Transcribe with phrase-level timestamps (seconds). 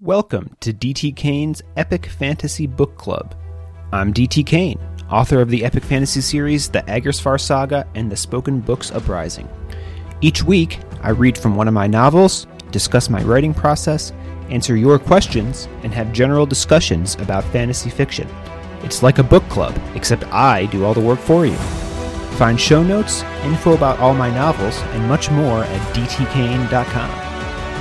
[0.00, 3.34] Welcome to DT Kane's Epic Fantasy Book Club.
[3.90, 4.78] I'm DT Kane,
[5.10, 9.48] author of the epic fantasy series The Agersfar Saga and the Spoken Books Uprising.
[10.20, 14.12] Each week, I read from one of my novels, discuss my writing process,
[14.50, 18.28] answer your questions, and have general discussions about fantasy fiction.
[18.84, 21.56] It's like a book club, except I do all the work for you.
[22.36, 27.10] Find show notes, info about all my novels, and much more at dtkane.com.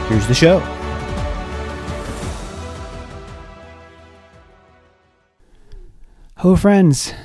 [0.10, 0.77] Here's the show.
[6.42, 7.16] Hello, friends.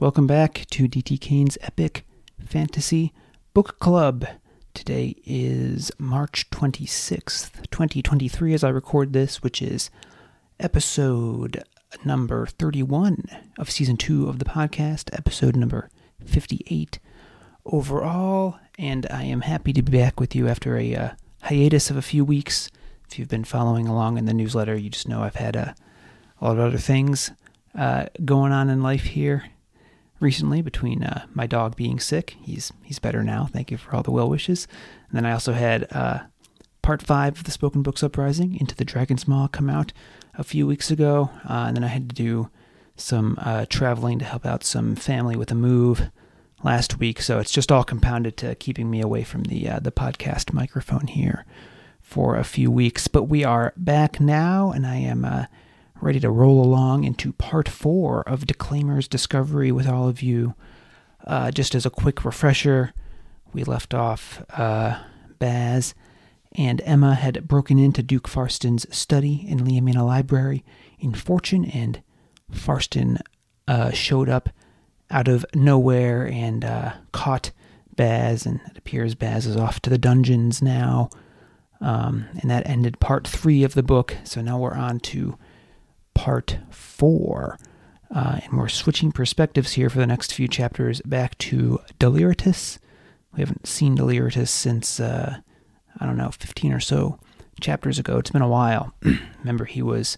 [0.00, 2.04] Welcome back to DT Kane's Epic
[2.44, 3.12] Fantasy
[3.54, 4.26] Book Club.
[4.74, 9.88] Today is March 26th, 2023, as I record this, which is
[10.58, 11.62] episode
[12.04, 13.22] number 31
[13.56, 15.88] of season 2 of the podcast, episode number
[16.24, 16.98] 58
[17.64, 18.58] overall.
[18.76, 21.10] And I am happy to be back with you after a uh,
[21.42, 22.68] hiatus of a few weeks.
[23.08, 25.76] If you've been following along in the newsletter, you just know I've had a,
[26.40, 27.30] a lot of other things
[27.74, 29.44] uh, going on in life here
[30.20, 32.36] recently between uh, my dog being sick.
[32.40, 33.46] He's he's better now.
[33.46, 34.66] Thank you for all the well wishes.
[35.08, 36.20] And then I also had uh,
[36.82, 39.92] part five of the Spoken Books Uprising, Into the Dragon's Maw, come out
[40.36, 41.30] a few weeks ago.
[41.48, 42.50] Uh, and then I had to do
[42.96, 46.10] some uh, traveling to help out some family with a move
[46.62, 47.20] last week.
[47.20, 51.08] So it's just all compounded to keeping me away from the uh, the podcast microphone
[51.08, 51.44] here
[52.00, 53.08] for a few weeks.
[53.08, 55.46] But we are back now, and I am uh,
[56.04, 60.54] ready to roll along into part four of Declaimer's Discovery with all of you.
[61.26, 62.92] Uh, just as a quick refresher,
[63.54, 65.02] we left off uh,
[65.38, 65.94] Baz
[66.52, 70.62] and Emma had broken into Duke Farston's study in Liamina Library
[70.98, 72.02] in Fortune, and
[72.50, 73.18] Farston
[73.66, 74.50] uh, showed up
[75.10, 77.50] out of nowhere and uh, caught
[77.96, 81.08] Baz, and it appears Baz is off to the dungeons now.
[81.80, 84.16] Um, and that ended part three of the book.
[84.24, 85.36] So now we're on to
[86.14, 87.58] part four.
[88.14, 92.78] Uh, and we're switching perspectives here for the next few chapters back to Deliratus.
[93.34, 95.38] We haven't seen Deliratus since, uh,
[95.98, 97.18] I don't know, 15 or so
[97.60, 98.18] chapters ago.
[98.18, 98.94] It's been a while.
[99.40, 100.16] Remember, he was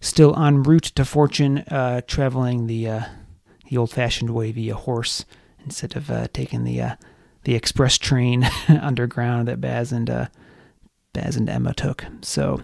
[0.00, 3.02] still en route to Fortune, uh, traveling the uh,
[3.68, 5.24] the old fashioned way via horse
[5.64, 6.96] instead of uh, taking the uh,
[7.44, 10.06] the express train underground that Baz and
[11.12, 12.04] Baz and Emma took.
[12.22, 12.62] So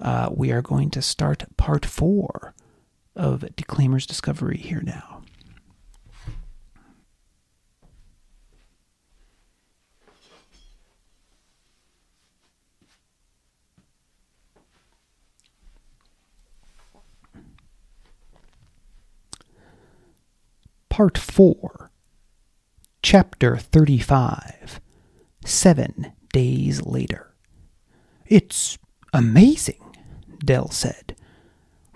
[0.00, 2.54] uh, we are going to start part four
[3.14, 5.22] of Declaimer's Discovery here now.
[20.88, 21.90] Part 4,
[23.02, 24.80] Chapter 35
[25.44, 27.34] Seven Days Later.
[28.26, 28.78] It's
[29.12, 29.85] amazing,
[30.46, 31.14] Dell said.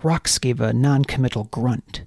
[0.03, 2.03] Rox gave a noncommittal grunt.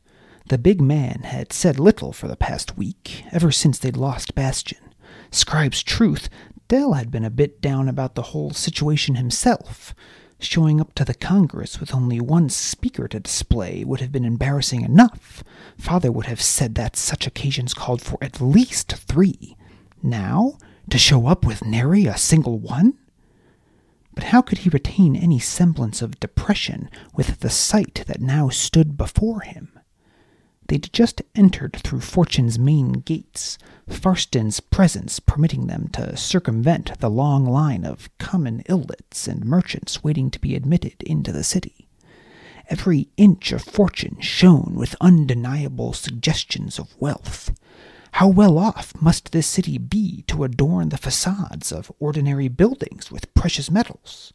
[0.48, 4.94] The big man had said little for the past week, ever since they'd lost Bastian.
[5.30, 6.28] Scribe's truth,
[6.68, 9.94] Dell had been a bit down about the whole situation himself.
[10.38, 14.82] Showing up to the Congress with only one speaker to display would have been embarrassing
[14.82, 15.42] enough.
[15.78, 19.56] Father would have said that such occasions called for at least three.
[20.02, 20.58] Now,
[20.90, 22.98] to show up with nary a single one?
[24.14, 28.96] But how could he retain any semblance of depression with the sight that now stood
[28.96, 29.78] before him?
[30.68, 37.44] They'd just entered through Fortune's main gates, Farston's presence permitting them to circumvent the long
[37.44, 41.88] line of common illits and merchants waiting to be admitted into the city.
[42.70, 47.52] Every inch of Fortune shone with undeniable suggestions of wealth.
[48.18, 53.34] How well off must this city be to adorn the facades of ordinary buildings with
[53.34, 54.32] precious metals?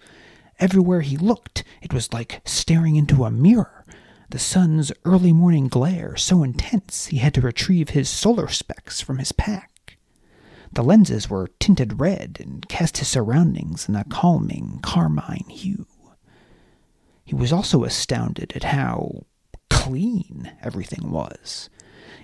[0.59, 3.85] Everywhere he looked, it was like staring into a mirror.
[4.31, 9.17] The sun's early morning glare so intense he had to retrieve his solar specs from
[9.17, 9.97] his pack.
[10.73, 15.87] The lenses were tinted red and cast his surroundings in a calming carmine hue.
[17.23, 19.23] He was also astounded at how
[19.69, 21.69] clean everything was.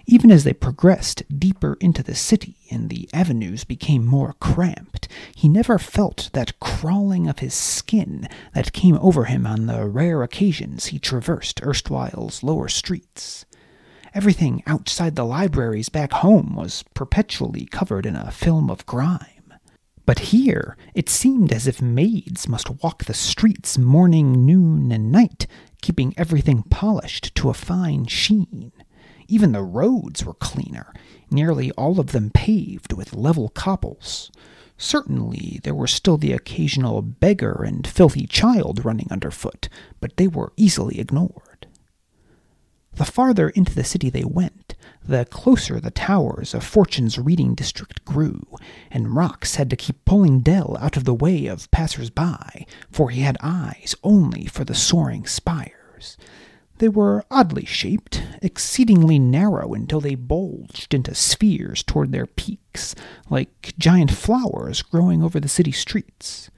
[0.07, 5.49] Even as they progressed deeper into the city and the avenues became more cramped, he
[5.49, 10.87] never felt that crawling of his skin that came over him on the rare occasions
[10.87, 13.45] he traversed Erstwhile's lower streets.
[14.13, 19.53] Everything outside the libraries back home was perpetually covered in a film of grime.
[20.05, 25.47] But here it seemed as if maids must walk the streets morning, noon, and night,
[25.81, 28.71] keeping everything polished to a fine sheen.
[29.27, 30.93] Even the roads were cleaner,
[31.31, 34.31] nearly all of them paved with level cobbles.
[34.77, 39.69] Certainly, there were still the occasional beggar and filthy child running underfoot,
[39.99, 41.67] but they were easily ignored.
[42.95, 48.05] The farther into the city they went, the closer the towers of Fortune's reading district
[48.05, 48.41] grew,
[48.89, 53.09] and Rox had to keep pulling Dell out of the way of passers by, for
[53.09, 56.17] he had eyes only for the soaring spires.
[56.77, 62.95] They were oddly shaped, exceedingly narrow until they bulged into spheres toward their peaks,
[63.29, 66.49] like giant flowers growing over the city streets.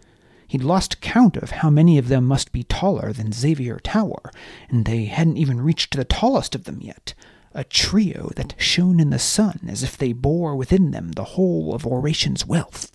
[0.47, 4.31] He'd lost count of how many of them must be taller than Xavier Tower,
[4.69, 7.13] and they hadn't even reached the tallest of them yet,
[7.53, 11.75] a trio that shone in the sun as if they bore within them the whole
[11.75, 12.91] of Oration's wealth.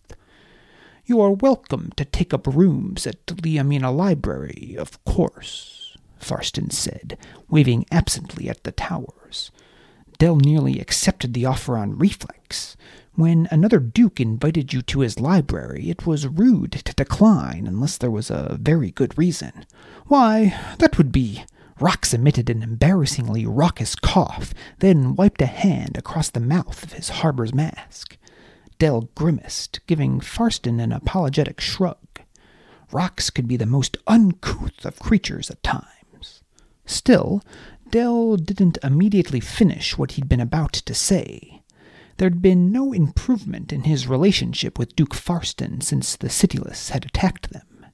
[1.05, 5.72] You are welcome to take up rooms at Liamina Library, of course,
[6.23, 7.19] Farston said,
[7.51, 9.51] waving absently at the towers.
[10.19, 12.77] Dell nearly accepted the offer on reflex.
[13.15, 18.11] When another duke invited you to his library, it was rude to decline unless there
[18.11, 19.67] was a very good reason.
[20.07, 21.45] Why, that would be.
[21.81, 27.09] Rox emitted an embarrassingly raucous cough, then wiped a hand across the mouth of his
[27.09, 28.17] harbor's mask.
[28.79, 31.97] Dell grimaced, giving Farston an apologetic shrug.
[32.93, 35.87] Rox could be the most uncouth of creatures at times.
[36.93, 37.43] Still,
[37.91, 41.63] Dell didn't immediately finish what he'd been about to say.
[42.19, 47.51] There'd been no improvement in his relationship with Duke Farston since the Cityless had attacked
[47.51, 47.87] them.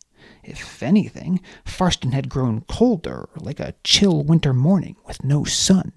[0.43, 5.93] If anything, Farston had grown colder, like a chill winter morning with no sun.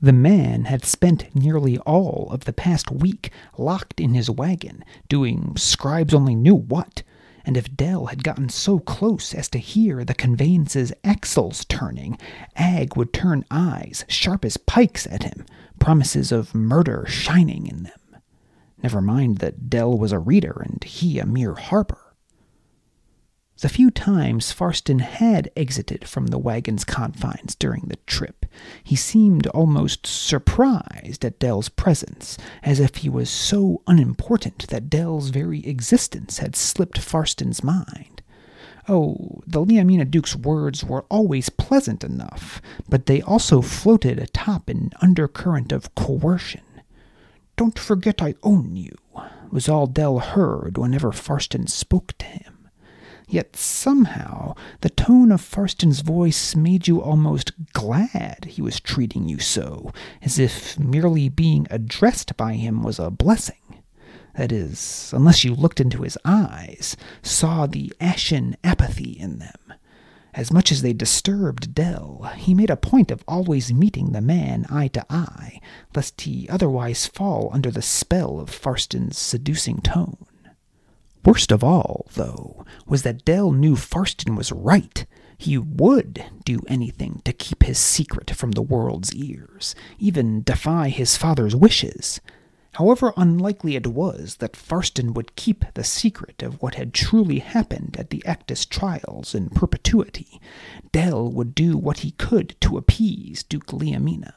[0.00, 5.54] The man had spent nearly all of the past week locked in his wagon, doing
[5.56, 7.02] scribes only knew what,
[7.44, 12.18] and if Dell had gotten so close as to hear the conveyance's axles turning,
[12.56, 15.44] Ag would turn eyes sharp as pikes at him,
[15.78, 18.22] promises of murder shining in them.
[18.82, 22.14] Never mind that Dell was a reader and he a mere harper.
[23.60, 28.41] The few times Farston had exited from the wagon's confines during the trip,
[28.82, 35.30] he seemed almost surprised at Dell's presence, as if he was so unimportant that Dell's
[35.30, 38.22] very existence had slipped Farston's mind.
[38.88, 44.90] Oh, the Liamina Duke's words were always pleasant enough, but they also floated atop an
[45.00, 46.62] undercurrent of coercion.
[47.56, 48.96] Don't forget I own you,
[49.50, 52.51] was all Dell heard whenever Farston spoke to him.
[53.32, 59.38] Yet somehow the tone of Farston's voice made you almost glad he was treating you
[59.38, 59.90] so,
[60.20, 63.82] as if merely being addressed by him was a blessing.
[64.36, 69.72] That is, unless you looked into his eyes, saw the ashen apathy in them.
[70.34, 74.66] As much as they disturbed Dell, he made a point of always meeting the man
[74.68, 75.58] eye to eye,
[75.96, 80.26] lest he otherwise fall under the spell of Farston's seducing tone.
[81.24, 85.06] Worst of all, though, was that Dell knew Farston was right.
[85.38, 91.16] He would do anything to keep his secret from the world's ears, even defy his
[91.16, 92.20] father's wishes.
[92.74, 97.96] However unlikely it was that Farston would keep the secret of what had truly happened
[97.98, 100.40] at the Actus trials in perpetuity,
[100.90, 104.32] Dell would do what he could to appease Duke Liamina.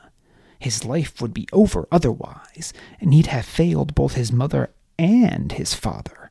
[0.59, 5.73] His life would be over otherwise, and he'd have failed both his mother and his
[5.73, 6.24] father.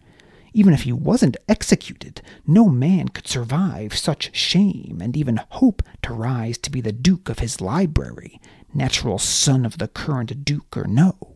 [0.57, 6.15] Even if he wasn't executed, no man could survive such shame and even hope to
[6.15, 8.41] rise to be the duke of his library,
[8.73, 11.35] natural son of the current duke or no.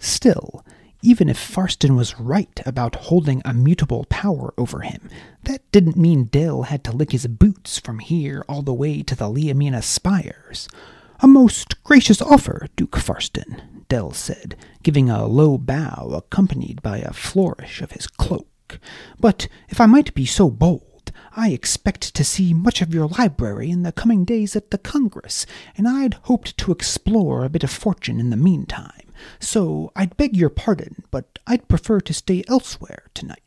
[0.00, 0.64] Still,
[1.00, 5.08] even if Farston was right about holding immutable power over him,
[5.44, 9.14] that didn't mean Dell had to lick his boots from here all the way to
[9.14, 10.68] the Liamina spires.
[11.20, 17.12] A most gracious offer, Duke Farston, Dell said, giving a low bow accompanied by a
[17.12, 18.78] flourish of his cloak.
[19.18, 23.68] But if I might be so bold, I expect to see much of your library
[23.68, 25.44] in the coming days at the Congress,
[25.76, 29.12] and I'd hoped to explore a bit of Fortune in the meantime.
[29.40, 33.42] So I'd beg your pardon, but I'd prefer to stay elsewhere tonight.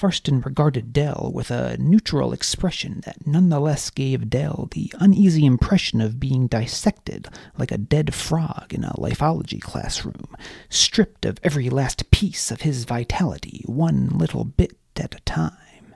[0.00, 6.18] Farston regarded Dell with a neutral expression that nonetheless gave Dell the uneasy impression of
[6.18, 7.28] being dissected
[7.58, 10.34] like a dead frog in a lifeology classroom,
[10.70, 15.94] stripped of every last piece of his vitality, one little bit at a time.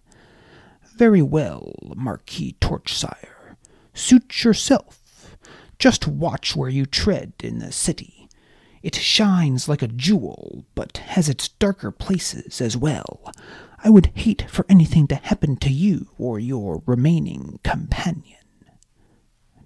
[0.95, 3.57] Very well, Marquis Torchsire.
[3.95, 5.35] Suit yourself.
[5.79, 8.29] Just watch where you tread in the city.
[8.83, 13.33] It shines like a jewel, but has its darker places as well.
[13.85, 18.39] I would hate for anything to happen to you or your remaining companion.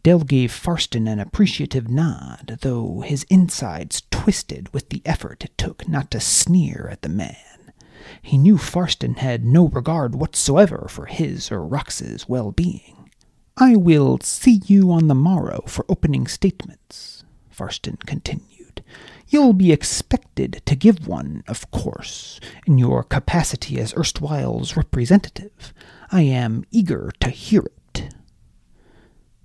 [0.02, 5.88] Dell gave Farston an appreciative nod, though his insides twisted with the effort it took
[5.88, 7.72] not to sneer at the man.
[8.20, 13.10] He knew Farston had no regard whatsoever for his or Rox's well being.
[13.56, 18.82] I will see you on the morrow for opening statements, Farston continued.
[19.30, 25.74] You'll be expected to give one, of course, in your capacity as Erstwhile's representative.
[26.10, 28.14] I am eager to hear it.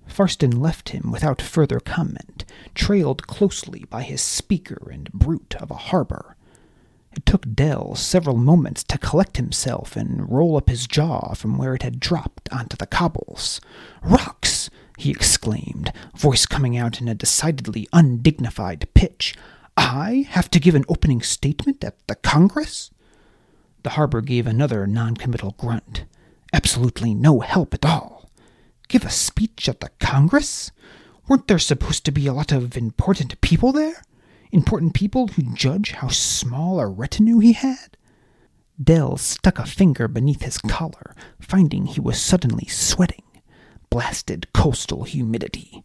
[0.06, 5.74] Farston left him without further comment, trailed closely by his speaker and brute of a
[5.74, 6.36] harbor.
[7.12, 11.74] It took Dell several moments to collect himself and roll up his jaw from where
[11.74, 13.60] it had dropped onto the cobbles.
[14.02, 14.70] Rox!
[14.96, 19.34] he exclaimed, voice coming out in a decidedly undignified pitch.
[19.76, 22.90] I have to give an opening statement at the Congress?
[23.82, 26.04] The harbor gave another noncommittal grunt.
[26.52, 28.30] Absolutely no help at all.
[28.88, 30.70] Give a speech at the Congress?
[31.28, 34.02] Weren't there supposed to be a lot of important people there?
[34.52, 37.96] Important people who judge how small a retinue he had?
[38.82, 43.22] Dell stuck a finger beneath his collar, finding he was suddenly sweating.
[43.90, 45.84] Blasted coastal humidity.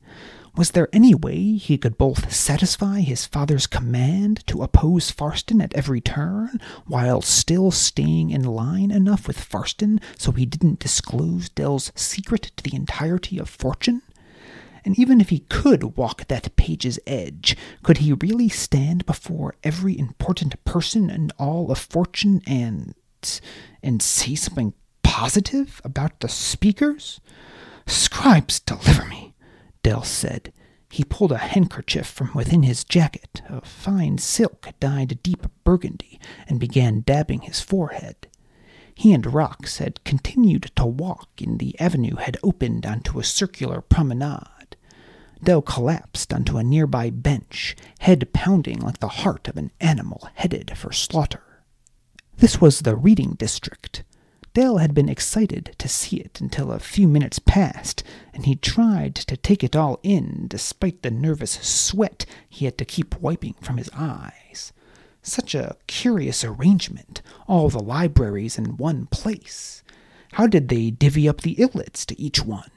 [0.59, 5.73] Was there any way he could both satisfy his father's command to oppose Farston at
[5.73, 11.93] every turn, while still staying in line enough with Farston so he didn't disclose Dell's
[11.95, 14.01] secret to the entirety of Fortune?
[14.83, 19.97] And even if he could walk that page's edge, could he really stand before every
[19.97, 22.95] important person in all of Fortune and
[23.81, 24.73] and say something
[25.03, 27.21] positive about the speakers?
[27.87, 29.28] Scribes, deliver me,
[29.83, 30.51] Dell said.
[30.91, 36.59] He pulled a handkerchief from within his jacket, of fine silk dyed deep burgundy, and
[36.59, 38.27] began dabbing his forehead.
[38.95, 43.81] He and Rox had continued to walk, and the avenue had opened onto a circular
[43.81, 44.75] promenade.
[45.41, 50.75] Dell collapsed onto a nearby bench, head pounding like the heart of an animal headed
[50.75, 51.63] for slaughter.
[52.37, 54.03] This was the reading district,
[54.53, 58.03] Dell had been excited to see it until a few minutes passed,
[58.33, 62.85] and he tried to take it all in despite the nervous sweat he had to
[62.85, 64.73] keep wiping from his eyes.
[65.21, 69.83] Such a curious arrangement, all the libraries in one place.
[70.33, 72.71] How did they divvy up the illits to each one?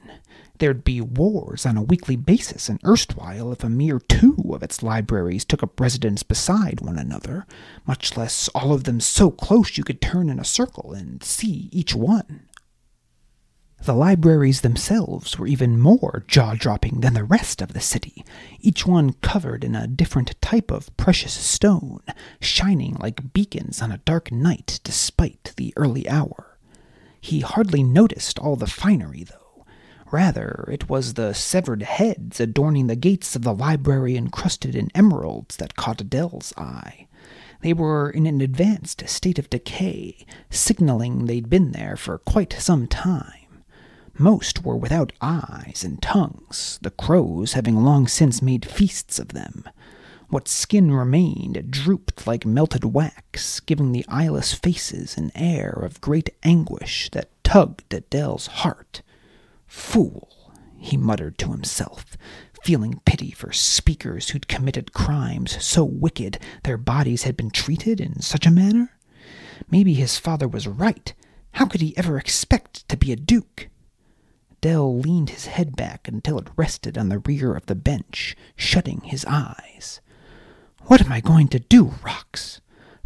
[0.63, 4.81] There'd be wars on a weekly basis in Erstwhile if a mere two of its
[4.81, 7.49] libraries took up residence beside one another,
[7.85, 11.69] much less all of them so close you could turn in a circle and see
[11.73, 12.49] each one.
[13.83, 18.25] The libraries themselves were even more jaw dropping than the rest of the city,
[18.61, 22.03] each one covered in a different type of precious stone,
[22.41, 26.57] shining like beacons on a dark night despite the early hour.
[27.21, 29.42] He hardly noticed all the finery, though.
[30.13, 35.57] Rather, it was the severed heads adorning the gates of the library encrusted in emeralds
[35.57, 37.07] that caught Adele's eye.
[37.63, 42.89] They were in an advanced state of decay, signaling they'd been there for quite some
[42.89, 43.65] time.
[44.19, 49.65] Most were without eyes and tongues, the crows having long since made feasts of them.
[50.29, 56.29] What skin remained drooped like melted wax, giving the eyeless faces an air of great
[56.43, 59.01] anguish that tugged at heart.
[59.73, 62.19] Fool, he muttered to himself,
[62.63, 68.21] feeling pity for speakers who'd committed crimes so wicked their bodies had been treated in
[68.21, 68.91] such a manner.
[69.71, 71.15] Maybe his father was right.
[71.53, 73.71] How could he ever expect to be a duke?
[74.61, 79.01] Dell leaned his head back until it rested on the rear of the bench, shutting
[79.01, 80.03] his eyes.
[80.83, 82.61] What am I going to do, Rox?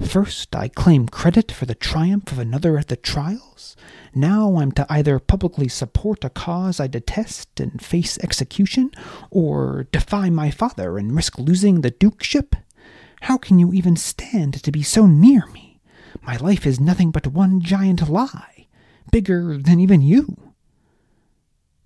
[0.05, 3.77] First, I claim credit for the triumph of another at the trials.
[4.17, 8.91] Now I'm to either publicly support a cause I detest and face execution,
[9.31, 12.55] or defy my father and risk losing the dukeship.
[13.21, 15.81] How can you even stand to be so near me?
[16.23, 18.69] My life is nothing but one giant lie,
[19.13, 20.55] bigger than even you.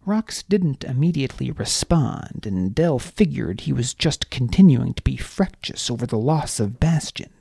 [0.06, 6.06] Rox didn't immediately respond, and Dell figured he was just continuing to be fractious over
[6.06, 7.32] the loss of Bastian.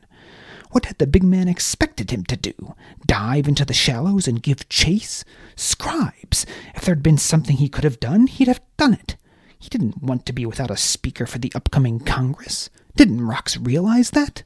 [0.71, 2.75] What had the big man expected him to do?
[3.05, 5.23] Dive into the shallows and give chase?
[5.55, 6.45] Scribes!
[6.75, 9.15] If there'd been something he could have done, he'd have done it.
[9.57, 12.69] He didn't want to be without a speaker for the upcoming Congress.
[12.95, 14.43] Didn't Rox realize that?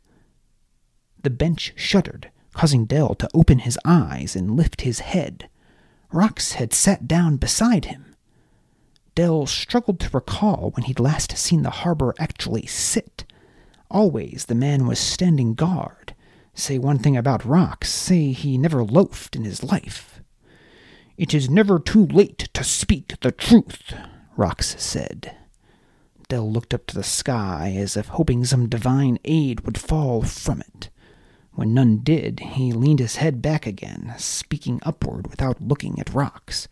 [1.22, 5.50] The bench shuddered, causing Dell to open his eyes and lift his head.
[6.12, 8.16] Rox had sat down beside him.
[9.16, 13.26] Dell struggled to recall when he'd last seen the harbor actually sit.
[13.92, 16.13] Always the man was standing guard.
[16.54, 20.22] Say one thing about Rox, say he never loafed in his life.
[21.18, 23.94] It is never too late to speak the truth,
[24.38, 25.36] Rox said.
[26.30, 30.62] Dell looked up to the sky as if hoping some divine aid would fall from
[30.62, 30.90] it.
[31.54, 36.68] When none did, he leaned his head back again, speaking upward without looking at Rox.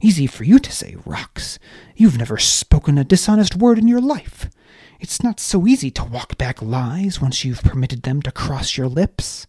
[0.00, 1.58] Easy for you to say, Rox.
[1.96, 4.48] You've never spoken a dishonest word in your life.
[5.00, 8.88] It's not so easy to walk back lies once you've permitted them to cross your
[8.88, 9.46] lips.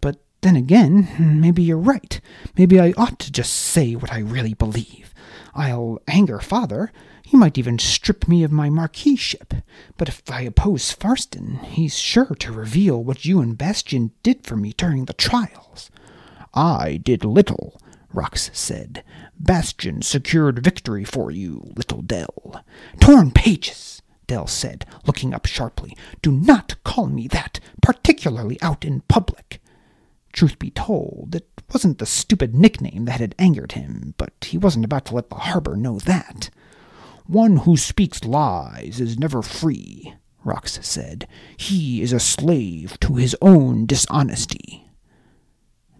[0.00, 2.20] But then again, maybe you're right.
[2.56, 5.14] Maybe I ought to just say what I really believe.
[5.54, 6.92] I'll anger father.
[7.24, 9.62] He might even strip me of my marquiship.
[9.96, 14.56] But if I oppose Farston, he's sure to reveal what you and Bastian did for
[14.56, 15.90] me during the trials.
[16.54, 17.80] I did little,
[18.14, 19.04] Rox said.
[19.38, 22.64] Bastian secured victory for you, little Dell.
[23.00, 23.97] Torn pages,
[24.28, 25.96] Dell said, looking up sharply.
[26.22, 29.60] Do not call me that, particularly out in public.
[30.32, 34.84] Truth be told, it wasn't the stupid nickname that had angered him, but he wasn't
[34.84, 36.50] about to let the harbor know that.
[37.26, 41.26] One who speaks lies is never free, Rox said.
[41.56, 44.88] He is a slave to his own dishonesty.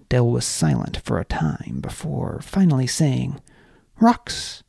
[0.09, 3.41] Dell was silent for a time before finally saying,
[4.01, 4.63] Rox,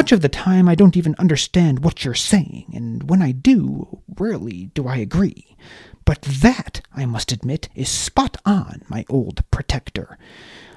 [0.00, 4.00] much of the time I don't even understand what you're saying, and when I do,
[4.16, 5.58] rarely do I agree.
[6.06, 10.16] But that, I must admit, is spot on, my old protector.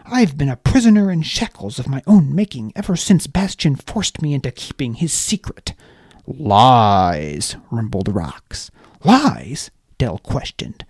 [0.06, 4.34] I've been a prisoner in shackles of my own making ever since Bastian forced me
[4.34, 5.74] into keeping his secret.
[6.28, 8.72] Lies, rumbled Rox.
[9.06, 9.72] Lies?
[9.98, 10.86] Dell questioned.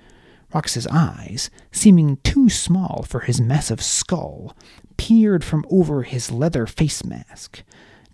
[0.55, 4.57] Rox's eyes, seeming too small for his massive skull,
[4.97, 7.61] peered from over his leather face mask.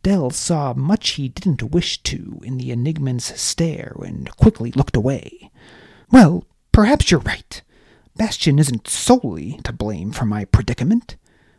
[0.01, 5.51] Dell saw much he didn't wish to in the enigma's stare and quickly looked away.
[6.11, 7.61] Well, perhaps you're right.
[8.15, 11.15] Bastian isn't solely to blame for my predicament.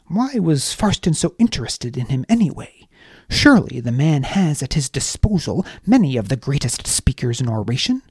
[0.07, 2.89] Why was Farston so interested in him anyway?
[3.29, 8.03] Surely the man has at his disposal many of the greatest speakers in Oration.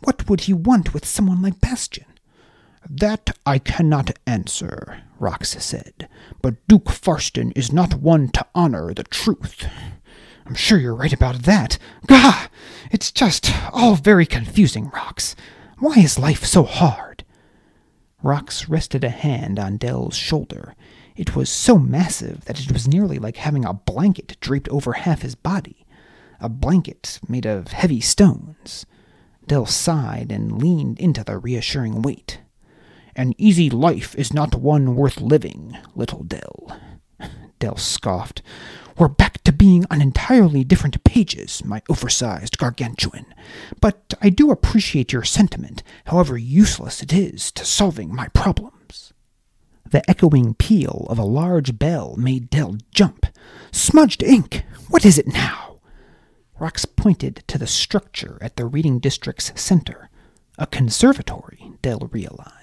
[0.00, 2.06] What would he want with someone like Bastian?
[2.90, 6.08] That I cannot answer, Rox said,
[6.40, 9.68] but Duke Farston is not one to honor the truth.
[10.46, 11.76] I'm sure you're right about that.
[12.06, 12.48] Gah!
[12.90, 15.34] It's just all very confusing, Rox.
[15.78, 17.24] Why is life so hard?
[18.24, 20.74] Rox rested a hand on Dell's shoulder.
[21.14, 25.20] It was so massive that it was nearly like having a blanket draped over half
[25.20, 25.84] his body.
[26.40, 28.86] A blanket made of heavy stones.
[29.46, 32.40] Dell sighed and leaned into the reassuring weight.
[33.18, 36.78] An easy life is not one worth living, little Dell.
[37.58, 38.42] Dell scoffed.
[38.96, 43.26] We're back to being on entirely different pages, my oversized gargantuan.
[43.80, 49.12] But I do appreciate your sentiment, however useless it is to solving my problems.
[49.90, 53.26] The echoing peal of a large bell made Dell jump.
[53.72, 54.62] Smudged ink!
[54.90, 55.80] What is it now?
[56.60, 60.08] Rox pointed to the structure at the reading district's center.
[60.56, 62.57] A conservatory, Dell realized,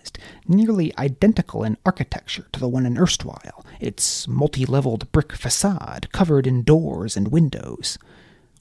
[0.48, 6.48] nearly identical in architecture to the one in Erstwhile, its multi leveled brick facade covered
[6.48, 7.98] in doors and windows.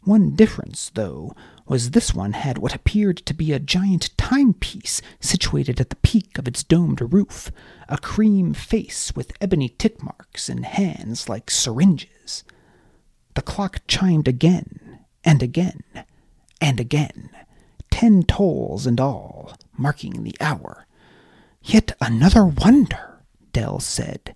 [0.04, 1.34] One difference, though,
[1.66, 6.36] was this one had what appeared to be a giant timepiece situated at the peak
[6.36, 7.50] of its domed roof,
[7.88, 12.44] a cream face with ebony tick marks and hands like syringes.
[13.34, 15.82] The clock chimed again and again
[16.60, 17.30] and again
[17.94, 20.84] ten tolls and all, marking the hour.
[21.66, 23.22] Yet another wonder,
[23.54, 24.34] Dell said.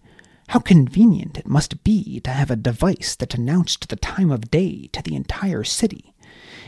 [0.49, 4.89] How convenient it must be to have a device that announced the time of day
[4.95, 6.15] to the entire city.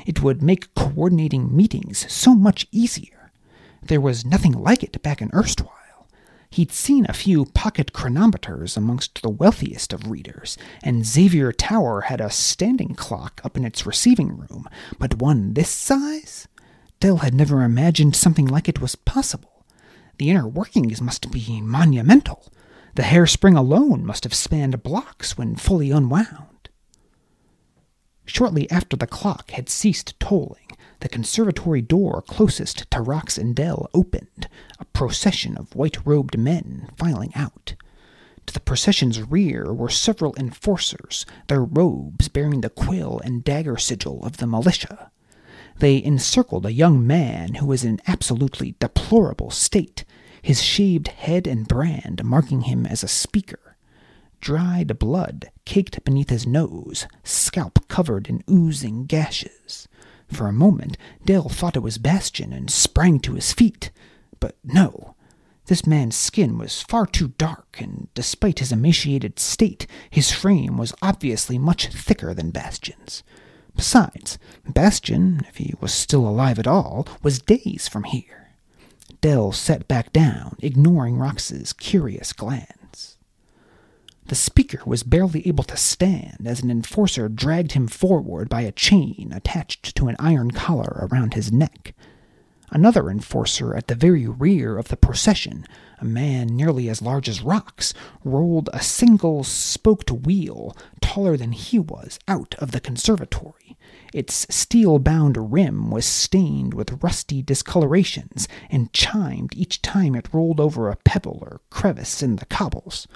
[0.05, 3.33] It would make coordinating meetings so much easier.
[3.83, 6.09] There was nothing like it back in Erstwhile.
[6.51, 12.21] He'd seen a few pocket chronometers amongst the wealthiest of readers, and Xavier Tower had
[12.21, 14.69] a standing clock up in its receiving room,
[14.99, 16.49] but one this size?
[16.99, 19.60] Dell had never imagined something like it was possible.
[20.21, 22.53] The inner workings must be monumental.
[22.95, 26.69] The hairspring alone must have spanned blocks when fully unwound.
[28.27, 33.89] Shortly after the clock had ceased tolling, the conservatory door closest to Rox and Dell
[33.95, 34.47] opened,
[34.79, 37.75] a procession of white robed men filing out.
[38.45, 44.23] To the procession's rear were several enforcers, their robes bearing the quill and dagger sigil
[44.23, 45.13] of the militia.
[45.81, 50.05] They encircled a young man who was in absolutely deplorable state,
[50.43, 53.79] his shaved head and brand marking him as a speaker.
[54.41, 59.89] Dried blood caked beneath his nose, scalp covered in oozing gashes.
[60.29, 63.91] For a moment, Dell thought it was Bastian and sprang to his feet.
[64.39, 65.15] But no.
[65.65, 70.93] This man's skin was far too dark, and despite his emaciated state, his frame was
[71.01, 73.23] obviously much thicker than Bastian's.
[73.77, 78.51] Besides, Bastian, if he was still alive at all, was days from here.
[79.21, 83.17] Dell sat back down, ignoring Rox's curious glance.
[84.27, 88.73] The speaker was barely able to stand as an enforcer dragged him forward by a
[88.73, 91.95] chain attached to an iron collar around his neck.
[92.71, 95.67] Another enforcer at the very rear of the procession,
[96.01, 97.93] a man nearly as large as Rox,
[98.25, 103.77] rolled a single spoked wheel, taller than he was, out of the conservatory.
[104.13, 110.59] Its steel bound rim was stained with rusty discolorations and chimed each time it rolled
[110.59, 113.07] over a pebble or crevice in the cobbles.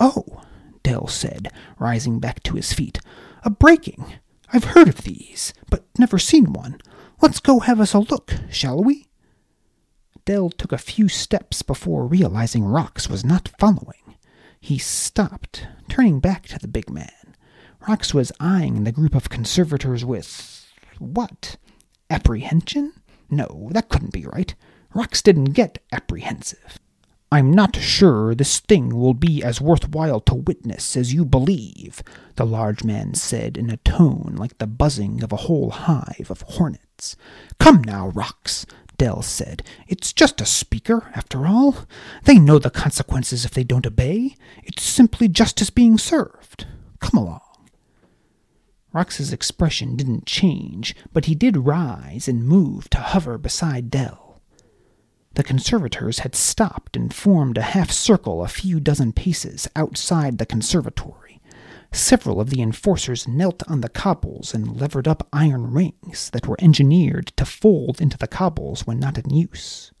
[0.00, 0.42] Oh,
[0.82, 2.98] Dell said, rising back to his feet.
[3.44, 4.04] A breaking.
[4.52, 6.80] I've heard of these, but never seen one.
[7.20, 9.06] Let's go have us a look, shall we?
[10.24, 14.16] Dell took a few steps before realizing Rox was not following.
[14.60, 17.36] He stopped, turning back to the big man.
[17.88, 20.66] Rox was eyeing the group of conservators with.
[20.98, 21.56] what?
[22.08, 22.92] Apprehension?
[23.28, 24.54] No, that couldn't be right.
[24.94, 26.78] Rox didn't get apprehensive.
[27.32, 32.02] I'm not sure this thing will be as worthwhile to witness as you believe,
[32.36, 36.42] the large man said in a tone like the buzzing of a whole hive of
[36.42, 37.16] hornets.
[37.58, 38.66] Come now, Rox,
[39.02, 39.64] Dell said.
[39.88, 41.88] It's just a speaker, after all.
[42.22, 44.36] They know the consequences if they don't obey.
[44.62, 46.68] It's simply justice being served.
[47.00, 47.40] Come along.
[48.92, 54.40] Rox's expression didn't change, but he did rise and move to hover beside Dell.
[55.34, 60.46] The conservators had stopped and formed a half circle a few dozen paces outside the
[60.46, 61.41] conservatory.
[61.92, 66.56] Several of the enforcers knelt on the cobbles and levered up iron rings that were
[66.58, 69.92] engineered to fold into the cobbles when not in use.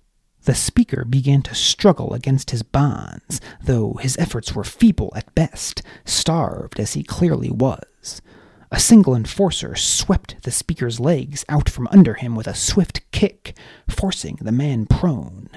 [0.44, 5.82] The speaker began to struggle against his bonds, though his efforts were feeble at best,
[6.04, 8.22] starved as he clearly was.
[8.70, 13.54] A single enforcer swept the speaker's legs out from under him with a swift kick,
[13.86, 15.50] forcing the man prone.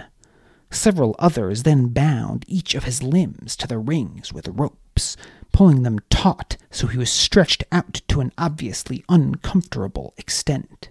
[0.70, 5.16] Several others then bound each of his limbs to the rings with ropes,
[5.56, 10.90] pulling them taut so he was stretched out to an obviously uncomfortable extent.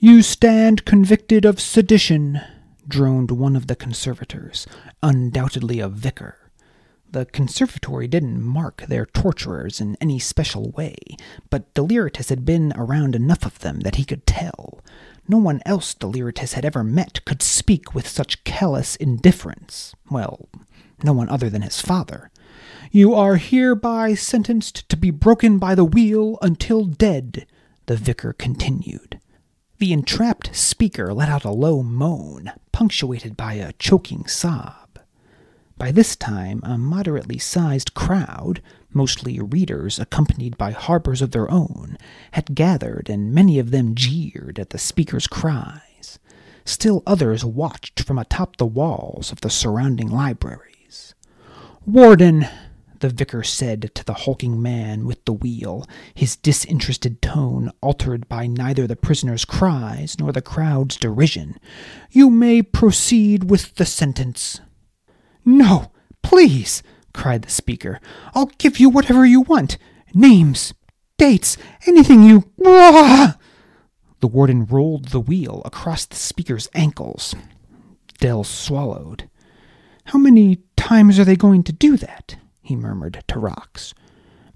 [0.00, 2.40] You stand convicted of sedition,
[2.88, 4.66] droned one of the conservators,
[5.00, 6.50] undoubtedly a vicar.
[7.08, 10.96] The conservatory didn't mark their torturers in any special way,
[11.50, 14.80] but Deliratus had been around enough of them that he could tell.
[15.28, 19.94] No one else Deliratus had ever met could speak with such callous indifference.
[20.10, 20.48] Well,
[21.04, 22.32] no one other than his father.
[22.92, 27.46] You are hereby sentenced to be broken by the wheel until dead,
[27.86, 29.20] the vicar continued.
[29.78, 34.98] The entrapped speaker let out a low moan, punctuated by a choking sob.
[35.78, 38.60] By this time, a moderately sized crowd,
[38.92, 41.96] mostly readers accompanied by harpers of their own,
[42.32, 46.18] had gathered, and many of them jeered at the speaker's cries.
[46.64, 51.14] Still others watched from atop the walls of the surrounding libraries.
[51.86, 52.48] Warden,
[53.00, 58.46] the vicar said to the hulking man with the wheel, his disinterested tone altered by
[58.46, 61.58] neither the prisoner's cries nor the crowd's derision,
[62.10, 64.60] you may proceed with the sentence.
[65.44, 66.82] No, please,
[67.12, 68.00] cried the speaker.
[68.34, 69.78] I'll give you whatever you want.
[70.14, 70.74] Names,
[71.18, 72.50] dates, anything you.
[72.58, 73.36] The
[74.28, 77.34] warden rolled the wheel across the speaker's ankles.
[78.18, 79.30] Dell swallowed.
[80.04, 82.36] How many times are they going to do that?
[82.70, 83.94] He murmured to Rox.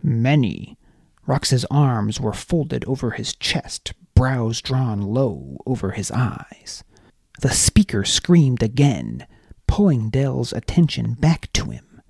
[0.01, 0.79] Many.
[1.27, 6.85] Rox's arms were folded over his chest, brows drawn low over his eyes.
[7.41, 9.27] The speaker screamed again,
[9.67, 12.03] pulling Dell's attention back to him.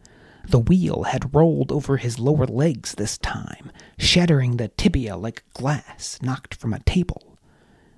[0.46, 6.18] The wheel had rolled over his lower legs this time, shattering the tibia like glass
[6.20, 7.33] knocked from a table.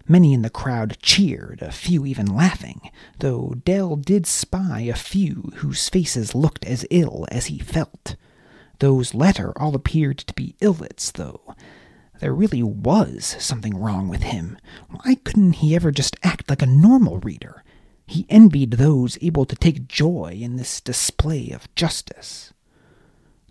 [0.09, 5.53] Many in the crowd cheered, a few even laughing, though Dell did spy a few
[5.57, 8.15] whose faces looked as ill as he felt.
[8.79, 11.55] Those latter all appeared to be illits, though.
[12.21, 14.59] There really was something wrong with him.
[14.89, 17.65] Why couldn't he ever just act like a normal reader?
[18.07, 22.53] He envied those able to take joy in this display of justice.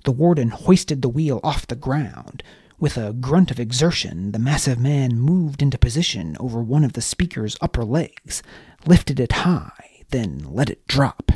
[0.05, 2.43] The warden hoisted the wheel off the ground.
[2.77, 7.01] With a grunt of exertion, the massive man moved into position over one of the
[7.01, 8.43] speaker's upper legs,
[8.85, 11.31] lifted it high, then let it drop.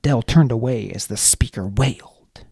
[0.00, 2.44] Dell turned away as the speaker wailed.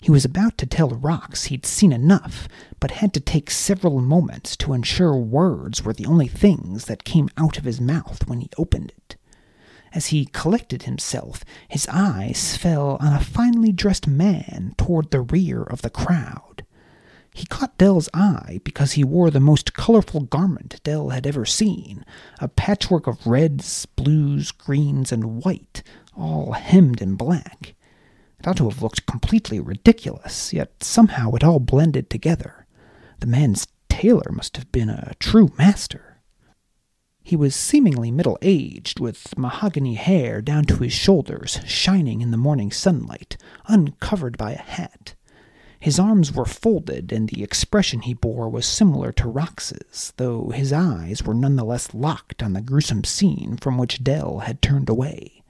[0.00, 2.48] He was about to tell Rox he'd seen enough,
[2.80, 7.28] but had to take several moments to ensure words were the only things that came
[7.36, 9.16] out of his mouth when he opened it.
[9.92, 15.62] As he collected himself, his eyes fell on a finely dressed man toward the rear
[15.62, 16.55] of the crowd.
[17.36, 22.02] He caught Dell's eye because he wore the most colorful garment Dell had ever seen
[22.40, 25.82] a patchwork of reds, blues, greens, and white,
[26.16, 27.74] all hemmed in black.
[28.40, 32.66] It ought to have looked completely ridiculous, yet somehow it all blended together.
[33.20, 36.22] The man's tailor must have been a true master.
[37.22, 42.38] He was seemingly middle aged, with mahogany hair down to his shoulders, shining in the
[42.38, 45.16] morning sunlight, uncovered by a hat.
[45.86, 50.72] His arms were folded, and the expression he bore was similar to Rox's, though his
[50.72, 54.88] eyes were none the less locked on the gruesome scene from which Dell had turned
[54.88, 55.44] away.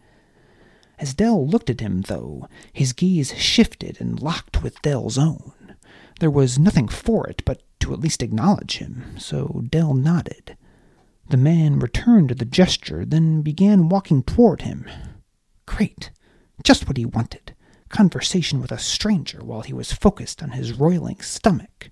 [0.98, 5.74] As Dell looked at him, though, his gaze shifted and locked with Dell's own.
[6.20, 10.58] There was nothing for it but to at least acknowledge him, so Dell nodded.
[11.30, 14.84] The man returned the gesture, then began walking toward him.
[15.64, 16.10] Great!
[16.62, 17.45] Just what he wanted
[17.88, 21.90] conversation with a stranger while he was focused on his roiling stomach.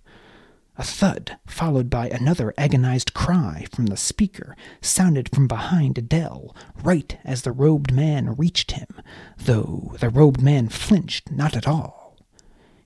[0.76, 7.16] A thud, followed by another agonized cry from the speaker, sounded from behind Adele, right
[7.24, 8.88] as the robed man reached him,
[9.36, 12.16] though the robed man flinched not at all.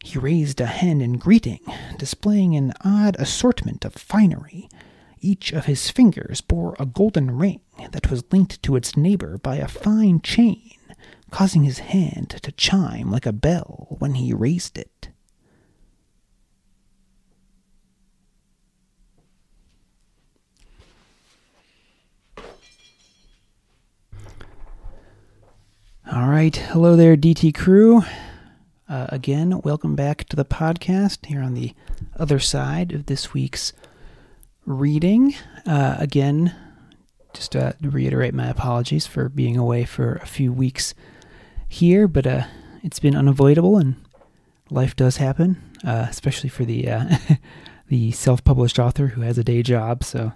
[0.05, 1.61] He raised a hand in greeting,
[1.99, 4.69] displaying an odd assortment of finery.
[5.21, 9.57] Each of his fingers bore a golden ring that was linked to its neighbor by
[9.57, 10.78] a fine chain
[11.31, 15.09] causing his hand to chime like a bell when he raised it.
[26.11, 26.57] All right.
[26.57, 28.03] Hello there, DT crew.
[28.89, 31.75] Uh, again, welcome back to the podcast here on the
[32.17, 33.75] other side of this week's
[34.65, 35.35] reading.
[35.67, 36.57] Uh, again,
[37.35, 40.95] just to reiterate my apologies for being away for a few weeks
[41.69, 42.45] here, but uh,
[42.83, 43.97] it's been unavoidable, and
[44.71, 47.17] life does happen, uh, especially for the uh,
[47.89, 50.05] the self-published author who has a day job.
[50.05, 50.33] So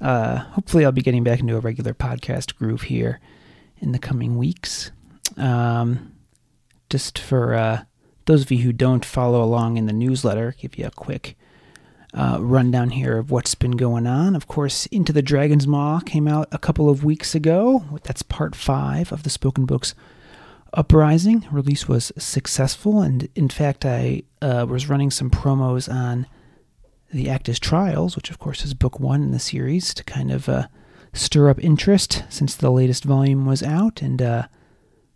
[0.00, 3.20] uh, hopefully, I'll be getting back into a regular podcast groove here
[3.78, 4.90] in the coming weeks.
[5.36, 6.12] Um,
[6.90, 7.84] just for uh,
[8.26, 11.36] those of you who don't follow along in the newsletter, give you a quick
[12.14, 14.36] uh, rundown here of what's been going on.
[14.36, 17.84] Of course, Into the Dragon's Maw came out a couple of weeks ago.
[18.02, 19.94] That's part five of the Spoken Books
[20.74, 26.26] Uprising release was successful, and in fact, I uh, was running some promos on
[27.12, 30.48] the Actus Trials, which of course is book one in the series, to kind of
[30.48, 30.68] uh,
[31.12, 34.46] stir up interest since the latest volume was out, and uh,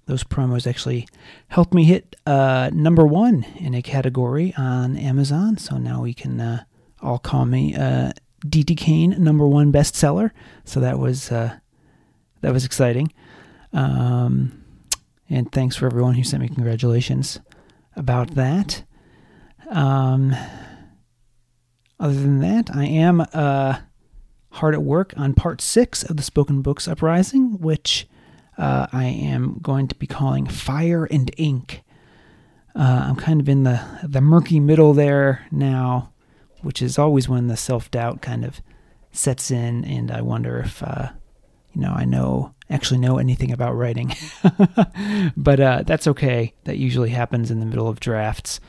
[0.05, 1.09] those promos actually
[1.49, 5.57] helped me hit uh, number one in a category on Amazon.
[5.57, 6.65] So now we can uh,
[7.01, 7.73] all call me
[8.47, 8.75] D.T.
[8.75, 10.33] Uh, Kane number one bestseller.
[10.65, 11.63] So that was that
[12.43, 13.11] was exciting.
[13.73, 14.66] Um,
[15.29, 17.41] and thanks for everyone who sent me congratulations
[17.97, 18.85] about that.
[19.69, 20.35] Um,
[21.99, 23.79] other than that, I am uh,
[24.51, 28.07] hard at work on part six of the Spoken Books Uprising, which
[28.59, 31.83] uh, I am going to be calling Fire and Ink.
[32.75, 36.13] Uh, I'm kind of in the the murky middle there now,
[36.61, 38.61] which is always when the self doubt kind of
[39.13, 41.11] sets in, and I wonder if uh,
[41.77, 44.13] you know I know actually know anything about writing.
[45.37, 46.53] but uh, that's okay.
[46.65, 48.61] That usually happens in the middle of drafts.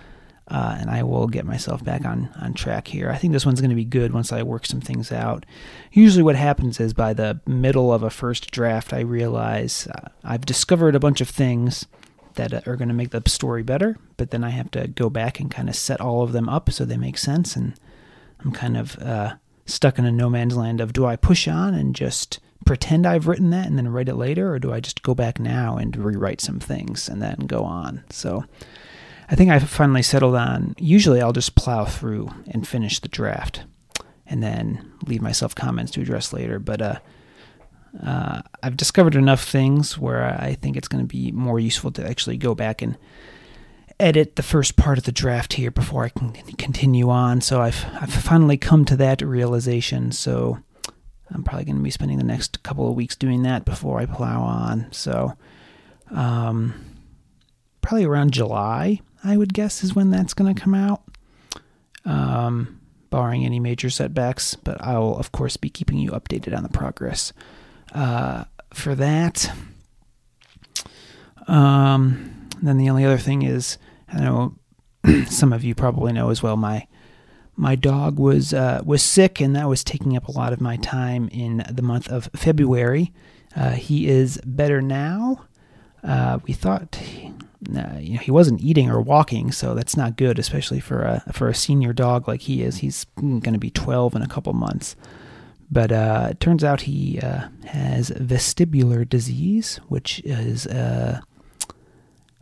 [0.50, 3.10] Uh, and I will get myself back on, on track here.
[3.10, 5.46] I think this one's going to be good once I work some things out.
[5.92, 10.46] Usually, what happens is by the middle of a first draft, I realize uh, I've
[10.46, 11.86] discovered a bunch of things
[12.36, 15.42] that are going to make the story better, but then I have to go back
[15.42, 17.58] and kind of set all of them up so they make sense.
[17.58, 17.74] And
[18.40, 21.74] I'm kind of uh, stuck in a no man's land of do I push on
[21.74, 25.04] and just pretend I've written that and then write it later, or do I just
[25.04, 28.04] go back now and rewrite some things and then go on?
[28.10, 28.46] So
[29.30, 33.64] I think I've finally settled on usually I'll just plow through and finish the draft
[34.26, 36.60] and then leave myself comments to address later.
[36.60, 37.00] But uh,
[38.06, 42.08] uh, I've discovered enough things where I think it's going to be more useful to
[42.08, 42.98] actually go back and
[44.00, 47.42] edit the first part of the draft here before I can continue on.
[47.42, 50.12] So I've I've finally come to that realization.
[50.12, 50.60] So
[51.32, 54.06] I'm probably going to be spending the next couple of weeks doing that before I
[54.06, 54.88] plow on.
[54.92, 55.34] So,
[56.12, 56.74] um,
[57.82, 61.04] probably around July, I would guess, is when that's going to come out,
[62.06, 64.56] um, barring any major setbacks.
[64.56, 67.34] But I will, of course, be keeping you updated on the progress
[67.94, 69.52] uh, for that.
[71.48, 73.78] Um, then the only other thing is,
[74.12, 74.56] I know
[75.28, 76.88] some of you probably know as well, my
[77.58, 80.78] my dog was uh, was sick, and that was taking up a lot of my
[80.78, 83.12] time in the month of February.
[83.56, 85.46] Uh, he is better now.
[86.04, 87.02] Uh, we thought
[87.62, 91.50] you know, he wasn't eating or walking, so that's not good, especially for a for
[91.50, 92.78] a senior dog like he is.
[92.78, 94.96] He's going to be 12 in a couple months.
[95.70, 101.20] But uh, it turns out he uh, has vestibular disease, which is uh,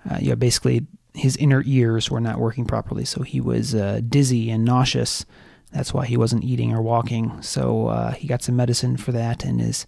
[0.09, 4.51] uh, yeah, basically his inner ears were not working properly, so he was uh, dizzy
[4.51, 5.25] and nauseous.
[5.71, 7.41] That's why he wasn't eating or walking.
[7.41, 9.85] So uh, he got some medicine for that and is,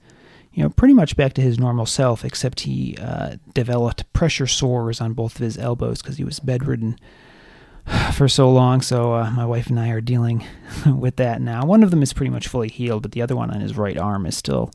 [0.54, 2.26] you know, pretty much back to his normal self.
[2.26, 6.98] Except he uh, developed pressure sores on both of his elbows because he was bedridden
[8.14, 8.82] for so long.
[8.82, 10.46] So uh, my wife and I are dealing
[10.86, 11.66] with that now.
[11.66, 13.98] One of them is pretty much fully healed, but the other one on his right
[13.98, 14.72] arm is still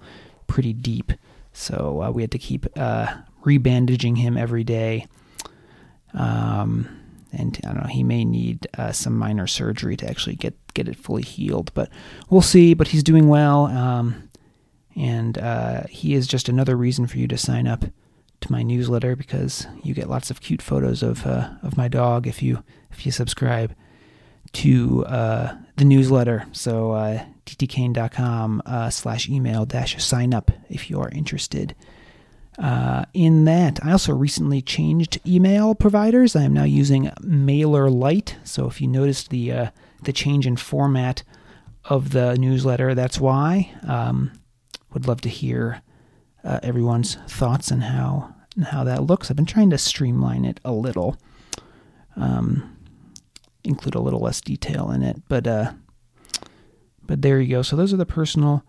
[0.47, 1.13] pretty deep.
[1.53, 5.07] So uh, we had to keep uh, rebandaging him every day.
[6.15, 6.89] Um,
[7.33, 10.89] and I don't know, he may need uh, some minor surgery to actually get get
[10.89, 11.91] it fully healed, but
[12.29, 12.75] we'll see.
[12.75, 14.29] But he's doing well, um,
[14.95, 17.85] and uh, he is just another reason for you to sign up
[18.43, 22.27] to my newsletter because you get lots of cute photos of uh, of my dog
[22.27, 23.75] if you if you subscribe
[24.53, 26.47] to uh, the newsletter.
[26.53, 31.75] So uh, dtkane.com uh, slash email dash sign up if you are interested
[32.59, 33.85] uh, in that.
[33.85, 36.37] I also recently changed email providers.
[36.37, 38.35] I am now using Mailer MailerLite.
[38.45, 39.71] So if you noticed the uh,
[40.03, 41.23] the change in format
[41.85, 43.73] of the newsletter, that's why.
[43.87, 44.33] Um,
[44.93, 45.83] would love to hear
[46.45, 49.31] uh, everyone's thoughts on how and how that looks.
[49.31, 51.17] I've been trying to streamline it a little,
[52.17, 52.77] um,
[53.65, 55.73] include a little less detail in it, but uh,
[57.05, 57.63] but there you go.
[57.63, 58.65] So those are the personal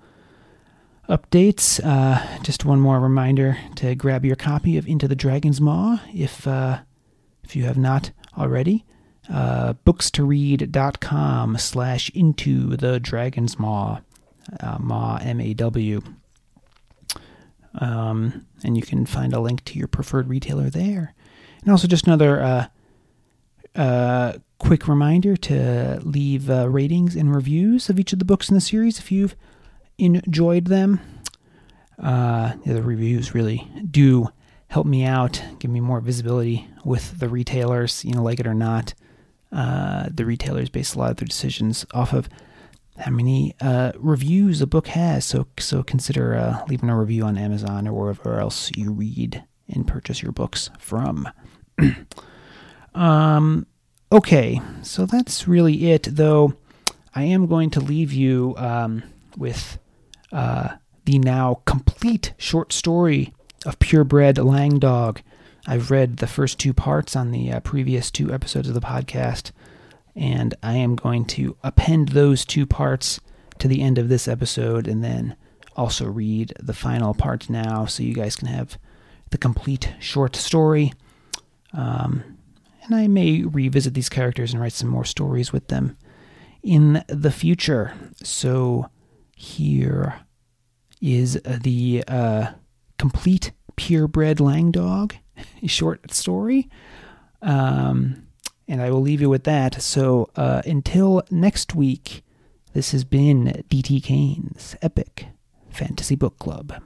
[1.09, 1.79] updates.
[1.83, 6.47] Uh, just one more reminder to grab your copy of Into the Dragon's Maw if
[6.47, 6.79] uh,
[7.43, 8.85] if you have not already.
[9.31, 14.01] Uh, books2read.com slash into the dragon's maw
[14.59, 16.01] uh, maw m-a-w
[17.75, 21.15] um, and you can find a link to your preferred retailer there
[21.61, 22.65] and also just another uh,
[23.79, 28.55] uh, quick reminder to leave uh, ratings and reviews of each of the books in
[28.55, 29.37] the series if you've
[29.97, 30.99] enjoyed them.
[32.01, 34.29] Uh, the reviews really do
[34.67, 38.03] help me out, give me more visibility with the retailers.
[38.03, 38.93] You know, like it or not,
[39.51, 42.27] uh, the retailers base a lot of their decisions off of
[42.97, 45.25] how many uh, reviews a book has.
[45.25, 49.87] So, so consider uh, leaving a review on Amazon or wherever else you read and
[49.87, 51.29] purchase your books from.
[52.95, 53.65] um,
[54.11, 56.07] okay, so that's really it.
[56.11, 56.53] Though
[57.15, 59.03] I am going to leave you um,
[59.37, 59.77] with
[60.33, 63.33] uh, the now complete short story
[63.65, 65.21] of purebred Lang Dog.
[65.65, 69.51] I've read the first two parts on the uh, previous two episodes of the podcast,
[70.15, 73.21] and I am going to append those two parts
[73.59, 75.35] to the end of this episode and then
[75.75, 78.77] also read the final part now so you guys can have
[79.29, 80.93] the complete short story.
[81.73, 82.37] Um,
[82.83, 85.97] and I may revisit these characters and write some more stories with them
[86.61, 87.93] in the future.
[88.21, 88.89] So
[89.43, 90.21] here
[91.01, 92.53] is the uh,
[92.97, 95.15] complete purebred lang dog
[95.67, 96.69] short story.
[97.41, 98.27] Um,
[98.67, 99.81] and I will leave you with that.
[99.81, 102.23] So uh, until next week,
[102.73, 105.27] this has been DT Kane's Epic
[105.69, 106.81] Fantasy Book Club.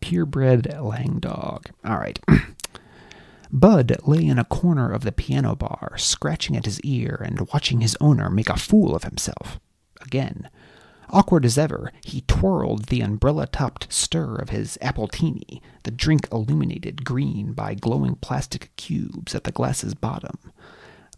[0.00, 1.66] Purebred lang dog.
[1.84, 2.18] All right.
[3.52, 7.82] Bud lay in a corner of the piano bar, scratching at his ear and watching
[7.82, 9.60] his owner make a fool of himself.
[10.00, 10.48] Again,
[11.14, 17.04] Awkward as ever, he twirled the umbrella topped stir of his appletini, the drink illuminated
[17.04, 20.38] green by glowing plastic cubes at the glass's bottom.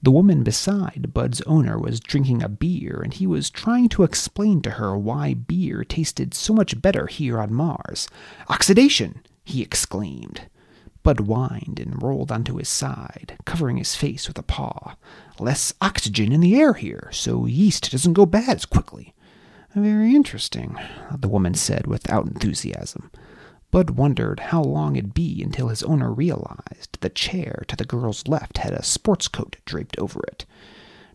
[0.03, 4.63] The woman beside Bud's owner was drinking a beer, and he was trying to explain
[4.63, 8.09] to her why beer tasted so much better here on Mars.
[8.49, 9.21] Oxidation!
[9.45, 10.49] he exclaimed.
[11.05, 14.97] Bud whined and rolled onto his side, covering his face with a paw.
[15.39, 19.15] Less oxygen in the air here, so yeast doesn't go bad as quickly.
[19.75, 20.79] Very interesting,
[21.13, 23.11] the woman said without enthusiasm.
[23.73, 28.29] Bud wondered how long it'd be until his owner realized the chair to the girl's
[28.29, 30.47] left had a sports coat draped over it.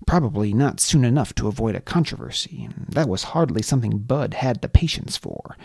[0.06, 4.68] Probably not soon enough to avoid a controversy, that was hardly something Bud had the
[4.68, 5.56] patience for.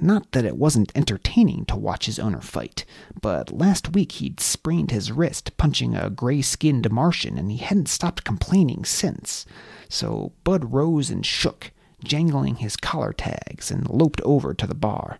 [0.00, 2.84] Not that it wasn't entertaining to watch his owner fight,
[3.20, 7.88] but last week he'd sprained his wrist punching a gray skinned Martian, and he hadn't
[7.88, 9.46] stopped complaining since.
[9.88, 11.70] So Bud rose and shook
[12.02, 15.18] jangling his collar tags, and loped over to the bar.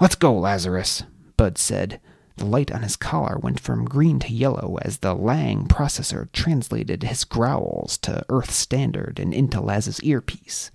[0.00, 1.02] Let's go, Lazarus,
[1.36, 2.00] Bud said.
[2.36, 7.02] The light on his collar went from green to yellow as the Lang processor translated
[7.02, 10.70] his growls to Earth Standard and into Laz's earpiece.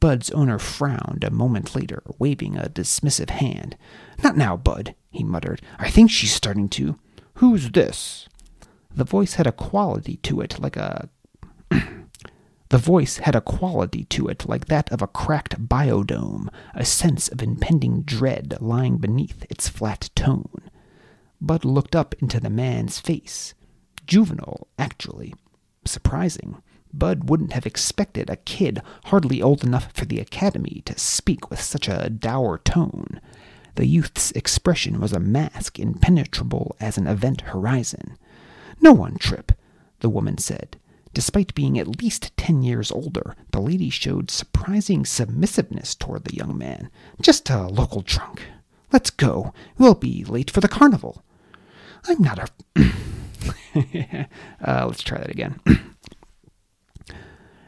[0.00, 3.76] Bud's owner frowned a moment later, waving a dismissive hand.
[4.22, 5.60] Not now, Bud, he muttered.
[5.78, 6.98] I think she's starting to.
[7.34, 8.28] Who's this?
[8.94, 11.08] The voice had a quality to it like a.
[12.70, 17.28] the voice had a quality to it like that of a cracked biodome, a sense
[17.28, 20.62] of impending dread lying beneath its flat tone.
[21.40, 23.54] Bud looked up into the man's face.
[24.06, 25.34] Juvenile, actually.
[25.84, 26.56] Surprising.
[26.92, 31.60] Bud wouldn't have expected a kid hardly old enough for the academy to speak with
[31.60, 33.20] such a dour tone.
[33.74, 38.16] The youth's expression was a mask impenetrable as an event horizon.
[38.80, 39.52] No one, Trip,
[40.00, 40.78] the woman said.
[41.14, 46.58] Despite being at least ten years older, the lady showed surprising submissiveness toward the young
[46.58, 46.90] man.
[47.20, 48.42] Just a local drunk.
[48.92, 49.54] Let's go.
[49.78, 51.22] We'll be late for the carnival.
[52.08, 52.48] I'm not a.
[54.60, 55.60] uh, let's try that again.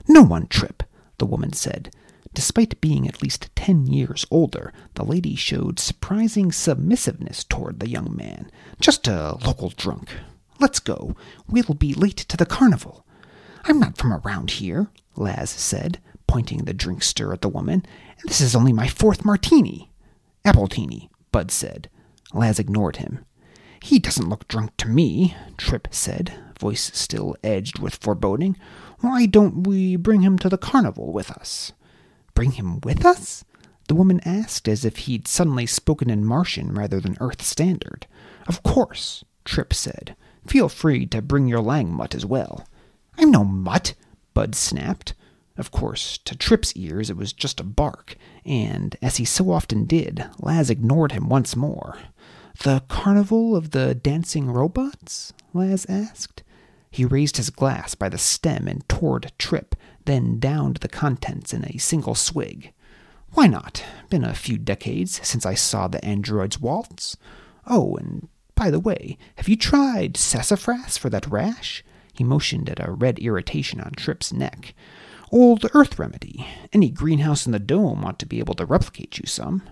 [0.08, 0.82] no one, Trip,
[1.18, 1.94] the woman said.
[2.34, 8.14] Despite being at least ten years older, the lady showed surprising submissiveness toward the young
[8.14, 8.50] man.
[8.80, 10.10] Just a local drunk.
[10.58, 11.14] Let's go.
[11.48, 13.05] We'll be late to the carnival.
[13.68, 17.84] I'm not from around here, Laz said, pointing the drinkster at the woman.
[18.20, 19.90] and This is only my fourth martini.
[20.44, 21.90] Appletini, Bud said.
[22.32, 23.24] Laz ignored him.
[23.82, 28.56] He doesn't look drunk to me, Trip said, voice still edged with foreboding.
[29.00, 31.72] Why don't we bring him to the carnival with us?
[32.34, 33.44] Bring him with us?
[33.88, 38.06] The woman asked, as if he'd suddenly spoken in Martian rather than Earth Standard.
[38.46, 40.16] Of course, Trip said.
[40.46, 42.66] Feel free to bring your lang mutt as well.
[43.18, 43.94] I'm no mutt,
[44.34, 45.14] Bud snapped.
[45.56, 49.86] Of course, to Trip's ears it was just a bark, and, as he so often
[49.86, 51.98] did, Laz ignored him once more.
[52.62, 55.32] The carnival of the dancing robots?
[55.54, 56.42] Laz asked.
[56.90, 61.64] He raised his glass by the stem and toward Trip, then downed the contents in
[61.64, 62.72] a single swig.
[63.32, 63.84] Why not?
[64.08, 67.16] Been a few decades since I saw the androids waltz.
[67.66, 71.84] Oh, and by the way, have you tried sassafras for that rash?
[72.16, 74.74] He motioned at a red irritation on Tripp's neck.
[75.30, 76.46] Old earth remedy.
[76.72, 79.62] Any greenhouse in the dome ought to be able to replicate you some.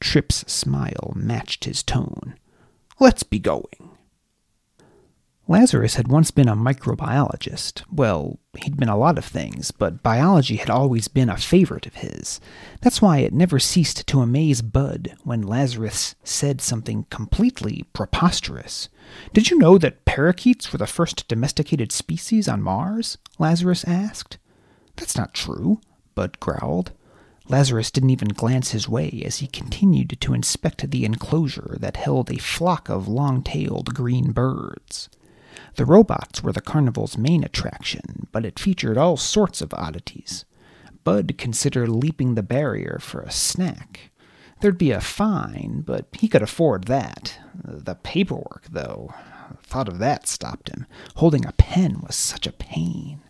[0.00, 2.34] Tripp's smile matched his tone.
[3.00, 3.91] Let's be going.
[5.48, 7.82] Lazarus had once been a microbiologist.
[7.90, 11.96] Well, he'd been a lot of things, but biology had always been a favorite of
[11.96, 12.40] his.
[12.80, 18.88] That's why it never ceased to amaze Bud when Lazarus said something completely preposterous.
[19.32, 23.18] Did you know that parakeets were the first domesticated species on Mars?
[23.40, 24.38] Lazarus asked.
[24.94, 25.80] That's not true,
[26.14, 26.92] Bud growled.
[27.48, 32.30] Lazarus didn't even glance his way as he continued to inspect the enclosure that held
[32.30, 35.08] a flock of long tailed green birds.
[35.74, 40.44] The robots were the carnival's main attraction, but it featured all sorts of oddities.
[41.04, 44.10] Bud considered leaping the barrier for a snack.
[44.60, 47.38] There'd be a fine, but he could afford that.
[47.54, 49.12] The paperwork, though,
[49.64, 50.86] thought of that stopped him.
[51.16, 53.20] Holding a pen was such a pain.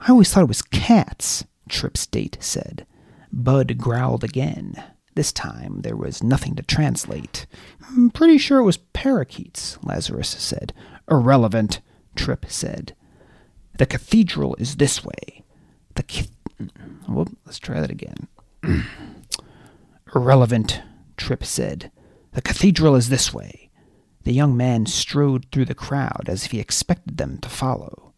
[0.00, 2.86] I always thought it was cats, Trip's date said.
[3.32, 4.74] Bud growled again.
[5.16, 7.46] This time there was nothing to translate.
[7.88, 10.72] I'm pretty sure it was parakeets, Lazarus said.
[11.10, 11.80] Irrelevant,
[12.16, 12.94] Trip said.
[13.76, 15.44] The cathedral is this way.
[15.94, 16.28] The ca-
[16.60, 16.70] mm,
[17.08, 18.28] well, let's try that again.
[20.14, 20.82] Irrelevant,
[21.16, 21.90] Trip said.
[22.32, 23.70] The cathedral is this way.
[24.22, 28.14] The young man strode through the crowd as if he expected them to follow.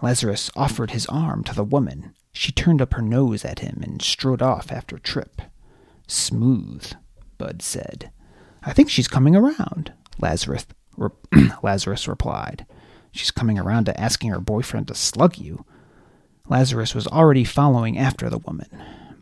[0.00, 2.14] Lazarus offered his arm to the woman.
[2.32, 5.42] She turned up her nose at him and strode off after Trip.
[6.06, 6.92] Smooth,
[7.36, 8.10] Bud said.
[8.62, 10.66] I think she's coming around, Lazarus
[11.62, 12.66] Lazarus replied.
[13.12, 15.64] She's coming around to asking her boyfriend to slug you.
[16.48, 18.68] Lazarus was already following after the woman.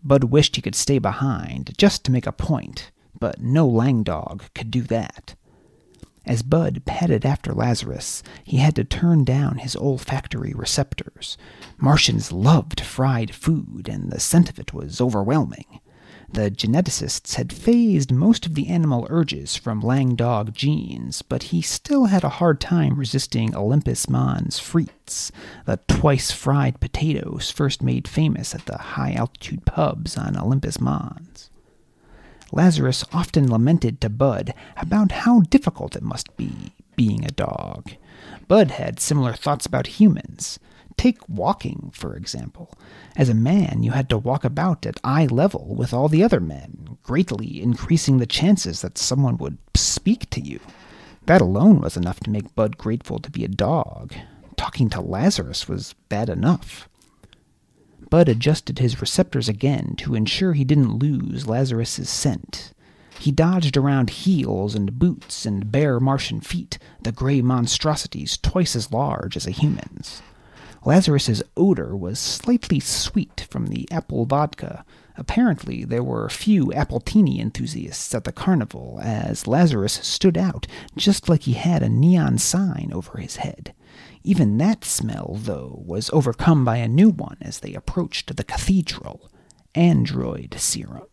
[0.03, 4.71] Bud wished he could stay behind, just to make a point, but no langdog could
[4.71, 5.35] do that.
[6.25, 11.39] As Bud padded after Lazarus, he had to turn down his olfactory receptors.
[11.79, 15.81] Martians loved fried food, and the scent of it was overwhelming.
[16.31, 22.07] The geneticists had phased most of the animal urges from Langdog genes, but he still
[22.07, 25.31] had a hard time resisting Olympus Mons frites,
[25.65, 31.51] the twice fried potatoes first made famous at the high altitude pubs on Olympus Mons.
[32.53, 37.93] Lazarus often lamented to Bud about how difficult it must be being a dog.
[38.47, 40.59] Bud had similar thoughts about humans.
[40.99, 42.77] Take walking, for example.
[43.17, 46.41] As a man, you had to walk about at eye level with all the other
[46.41, 50.59] men, greatly increasing the chances that someone would speak to you.
[51.27, 54.13] That alone was enough to make Bud grateful to be a dog.
[54.57, 56.89] Talking to Lazarus was bad enough.
[58.11, 62.73] Bud adjusted his receptors again to ensure he didn't lose Lazarus's scent.
[63.21, 68.93] He dodged around heels and boots and bare Martian feet, the gray monstrosities twice as
[68.93, 70.23] large as a human's.
[70.89, 74.87] Lazarus's odor was slightly sweet from the apple vodka.
[75.19, 80.67] Apparently, there were few appletini enthusiasts at the carnival, as Lazarus stood out
[80.97, 83.75] just like he had a neon sign over his head.
[84.25, 89.31] Even that smell, though, was overcome by a new one as they approached the cathedral
[89.75, 91.05] android serum.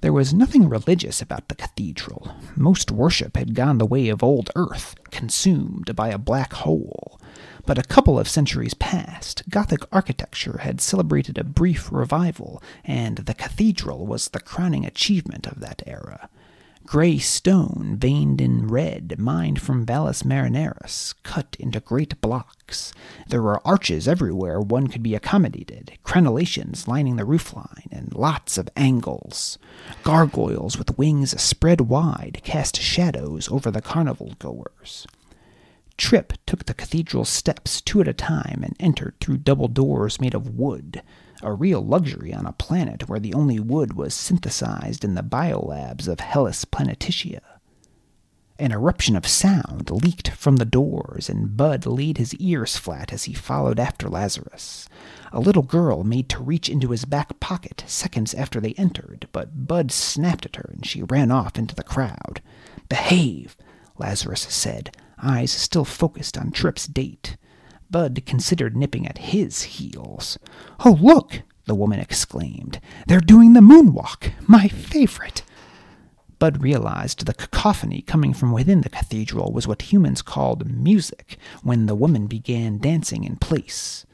[0.00, 2.32] There was nothing religious about the cathedral.
[2.54, 7.20] Most worship had gone the way of old Earth, consumed by a black hole.
[7.66, 13.34] But a couple of centuries past, Gothic architecture had celebrated a brief revival, and the
[13.34, 16.28] cathedral was the crowning achievement of that era.
[16.86, 22.92] Gray stone, veined in red, mined from Valles Marineris, cut into great blocks.
[23.26, 28.68] There were arches everywhere one could be accommodated, crenellations lining the roofline, and lots of
[28.76, 29.58] angles.
[30.04, 35.08] Gargoyles with wings spread wide cast shadows over the carnival goers.
[35.96, 40.34] Trip took the cathedral steps two at a time and entered through double doors made
[40.34, 41.02] of wood
[41.42, 46.08] a real luxury on a planet where the only wood was synthesized in the biolabs
[46.08, 47.40] of Hellas Planitia.
[48.58, 53.24] An eruption of sound leaked from the doors, and Bud laid his ears flat as
[53.24, 54.88] he followed after Lazarus.
[55.30, 59.66] A little girl made to reach into his back pocket seconds after they entered, but
[59.66, 62.40] Bud snapped at her and she ran off into the crowd.
[62.88, 63.56] Behave,
[63.98, 67.36] Lazarus said, eyes still focused on Trip's date.
[67.90, 70.38] Bud considered nipping at his heels.
[70.84, 71.42] Oh, look!
[71.66, 72.80] the woman exclaimed.
[73.06, 74.32] They're doing the moonwalk!
[74.46, 75.42] My favorite!
[76.38, 81.86] Bud realized the cacophony coming from within the cathedral was what humans called music when
[81.86, 84.04] the woman began dancing in place.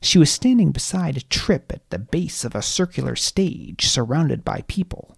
[0.00, 5.16] She was standing beside Trip at the base of a circular stage surrounded by people.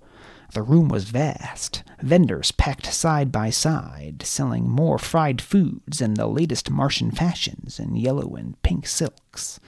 [0.53, 6.27] The room was vast, vendors packed side by side, selling more fried foods and the
[6.27, 9.59] latest Martian fashions in yellow and pink silks.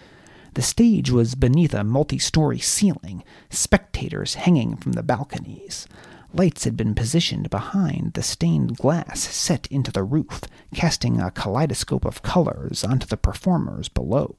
[0.54, 5.86] The stage was beneath a multi story ceiling, spectators hanging from the balconies.
[6.32, 10.42] Lights had been positioned behind the stained glass set into the roof,
[10.74, 14.36] casting a kaleidoscope of colors onto the performers below.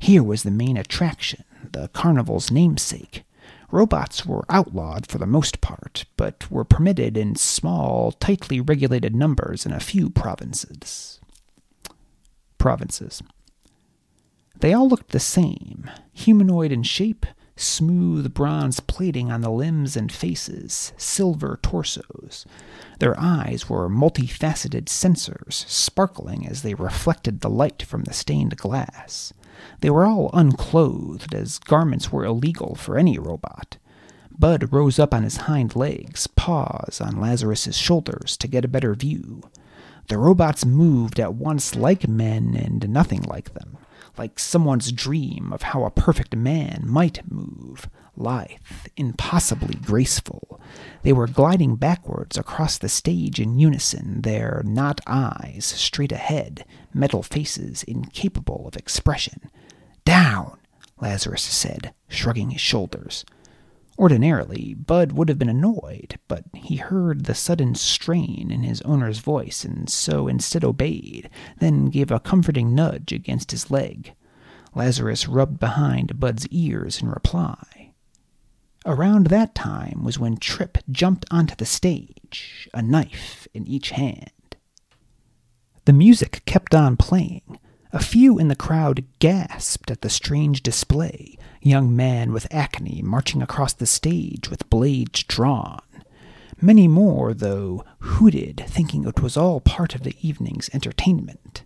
[0.00, 3.24] Here was the main attraction, the carnival's namesake,
[3.74, 9.66] Robots were outlawed for the most part, but were permitted in small, tightly regulated numbers
[9.66, 11.18] in a few provinces.
[12.56, 13.20] Provinces.
[14.60, 20.12] They all looked the same humanoid in shape, smooth bronze plating on the limbs and
[20.12, 22.46] faces, silver torsos.
[23.00, 29.32] Their eyes were multifaceted sensors, sparkling as they reflected the light from the stained glass.
[29.80, 33.76] They were all unclothed, as garments were illegal for any robot.
[34.36, 38.94] Bud rose up on his hind legs, paws on Lazarus's shoulders to get a better
[38.94, 39.42] view.
[40.08, 43.78] The robots moved at once like men and nothing like them,
[44.18, 48.58] like someone's dream of how a perfect man might move, lithe,
[48.96, 50.60] impossibly graceful.
[51.02, 56.64] They were gliding backwards across the stage in unison, their not eyes straight ahead,
[56.94, 59.50] metal faces incapable of expression.
[60.04, 60.58] Down,
[61.00, 63.24] Lazarus said, shrugging his shoulders.
[63.98, 69.18] Ordinarily, Bud would have been annoyed, but he heard the sudden strain in his owner's
[69.18, 71.30] voice and so instead obeyed,
[71.60, 74.14] then gave a comforting nudge against his leg.
[74.74, 77.92] Lazarus rubbed behind Bud's ears in reply.
[78.84, 84.30] Around that time was when Trip jumped onto the stage, a knife in each hand.
[85.84, 87.58] The music kept on playing.
[87.92, 93.42] A few in the crowd gasped at the strange display, young man with acne marching
[93.42, 95.80] across the stage with blades drawn.
[96.60, 101.64] Many more, though, hooted, thinking it was all part of the evening's entertainment.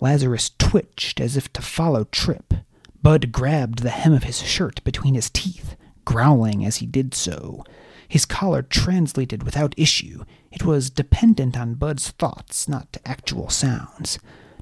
[0.00, 2.54] Lazarus twitched as if to follow Trip.
[3.02, 7.62] Bud grabbed the hem of his shirt between his teeth, growling as he did so.
[8.08, 10.24] His collar translated without issue.
[10.50, 14.18] It was dependent on Bud's thoughts, not actual sounds.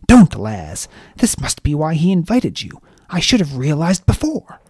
[0.07, 0.87] Don't, Laz.
[1.17, 2.81] This must be why he invited you.
[3.09, 4.61] I should have realized before.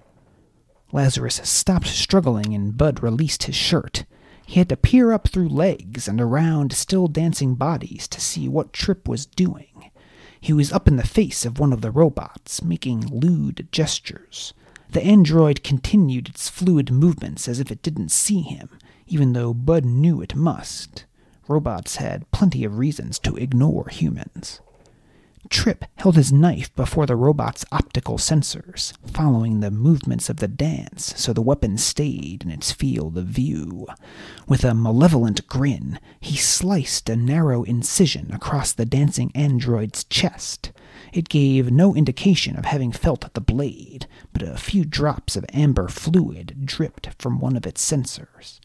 [0.92, 4.04] Lazarus stopped struggling and Bud released his shirt.
[4.46, 8.72] He had to peer up through legs and around still dancing bodies to see what
[8.72, 9.90] Trip was doing.
[10.40, 14.54] He was up in the face of one of the robots, making lewd gestures.
[14.90, 18.70] The android continued its fluid movements as if it didn't see him,
[19.06, 21.04] even though Bud knew it must.
[21.48, 24.60] Robots had plenty of reasons to ignore humans.
[25.48, 31.14] Trip held his knife before the robot's optical sensors, following the movements of the dance
[31.16, 33.86] so the weapon stayed in its field of view.
[34.46, 40.70] With a malevolent grin, he sliced a narrow incision across the dancing android's chest.
[41.14, 45.88] It gave no indication of having felt the blade, but a few drops of amber
[45.88, 48.60] fluid dripped from one of its sensors.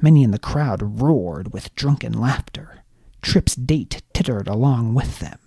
[0.00, 2.82] Many in the crowd roared with drunken laughter.
[3.22, 5.38] Trip's date tittered along with them.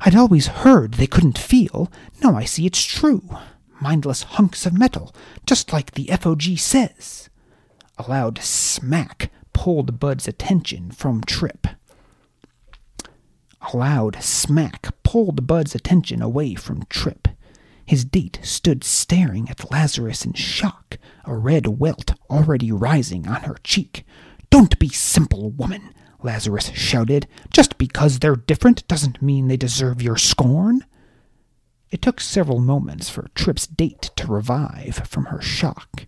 [0.00, 1.90] I'd always heard they couldn't feel.
[2.22, 3.28] Now I see it's true.
[3.80, 5.14] Mindless hunks of metal,
[5.46, 7.28] just like the FOG says.
[7.98, 11.66] A loud smack pulled Bud's attention from Trip.
[13.72, 17.26] A loud smack pulled Bud's attention away from Trip.
[17.86, 23.56] His date stood staring at Lazarus in shock, a red welt already rising on her
[23.62, 24.04] cheek.
[24.50, 27.28] Don't be simple, woman, Lazarus shouted.
[27.52, 30.84] Just because they're different doesn't mean they deserve your scorn.
[31.90, 36.06] It took several moments for Tripp's date to revive from her shock.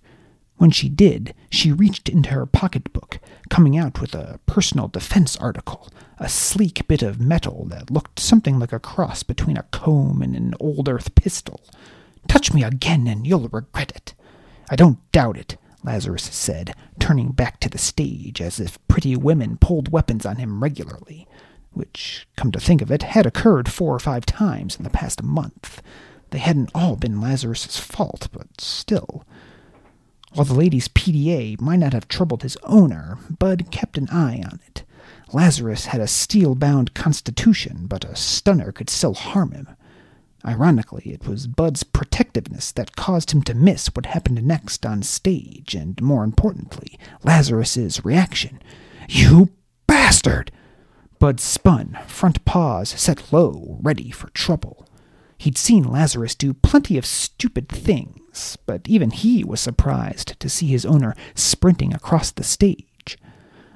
[0.59, 5.89] When she did, she reached into her pocketbook, coming out with a personal defense article,
[6.19, 10.35] a sleek bit of metal that looked something like a cross between a comb and
[10.35, 11.61] an old earth pistol.
[12.27, 14.15] Touch me again and you'll regret it.
[14.69, 19.59] I don't doubt it, Lazarus said, turning back to the stage as if pretty women
[19.59, 21.29] pulled weapons on him regularly,
[21.71, 25.23] which, come to think of it, had occurred four or five times in the past
[25.23, 25.81] month.
[26.31, 29.25] They hadn't all been Lazarus's fault, but still.
[30.35, 34.61] While the lady's PDA might not have troubled his owner, Bud kept an eye on
[34.67, 34.85] it.
[35.33, 39.69] Lazarus had a steel bound constitution, but a stunner could still harm him.
[40.45, 45.75] Ironically, it was Bud's protectiveness that caused him to miss what happened next on stage,
[45.75, 48.63] and more importantly, Lazarus's reaction.
[49.09, 49.51] You
[49.87, 50.53] bastard!
[51.19, 54.87] Bud spun, front paws set low, ready for trouble.
[55.37, 58.18] He'd seen Lazarus do plenty of stupid things,
[58.67, 63.19] but even he was surprised to see his owner sprinting across the stage.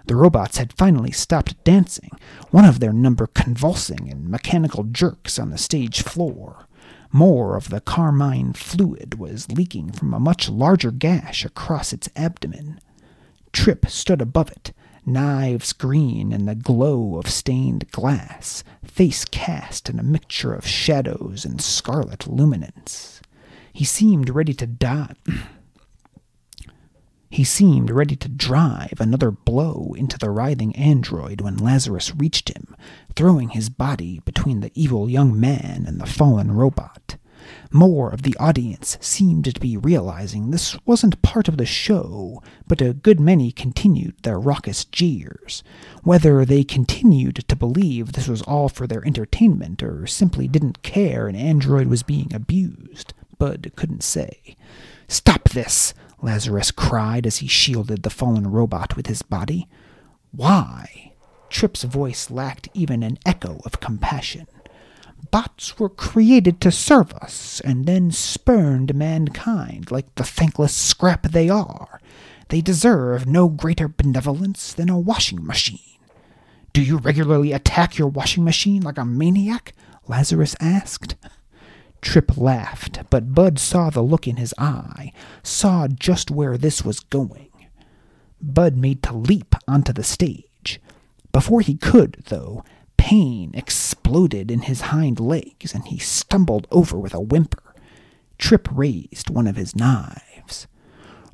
[0.07, 2.11] The robots had finally stopped dancing,
[2.50, 6.66] one of their number convulsing in mechanical jerks on the stage floor.
[7.12, 12.80] More of the carmine fluid was leaking from a much larger gash across its abdomen.
[13.53, 14.72] Trip stood above it,
[15.07, 21.44] knives green in the glow of stained glass, face cast in a mixture of shadows
[21.44, 23.21] and scarlet luminance.
[23.72, 25.14] He seemed ready to die.
[27.30, 32.76] He seemed ready to drive another blow into the writhing android when Lazarus reached him,
[33.16, 37.16] throwing his body between the evil young man and the fallen robot.
[37.70, 42.82] More of the audience seemed to be realizing this wasn't part of the show, but
[42.82, 45.62] a good many continued their raucous jeers.
[46.02, 51.28] Whether they continued to believe this was all for their entertainment or simply didn't care
[51.28, 54.55] an android was being abused, Bud couldn't say.
[55.09, 55.95] Stop this!
[56.22, 59.66] Lazarus cried as he shielded the fallen robot with his body.
[60.30, 61.14] Why?
[61.51, 64.47] Trip's voice lacked even an echo of compassion.
[65.32, 71.49] Bots were created to serve us, and then spurned mankind like the thankless scrap they
[71.49, 72.01] are.
[72.49, 75.99] They deserve no greater benevolence than a washing machine.
[76.72, 79.72] Do you regularly attack your washing machine like a maniac?
[80.07, 81.16] Lazarus asked.
[82.03, 87.00] Trip laughed, but Bud saw the look in his eye, saw just where this was
[87.00, 87.48] going.
[88.40, 90.80] Bud made to leap onto the stage.
[91.30, 92.64] Before he could, though,
[92.96, 97.74] pain exploded in his hind legs and he stumbled over with a whimper.
[98.36, 100.66] Trip raised one of his knives.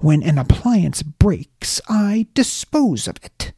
[0.01, 3.53] When an appliance breaks, I dispose of it.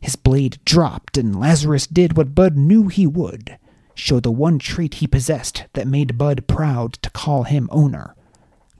[0.00, 3.58] His blade dropped, and Lazarus did what Bud knew he would
[3.94, 8.14] show the one trait he possessed that made Bud proud to call him owner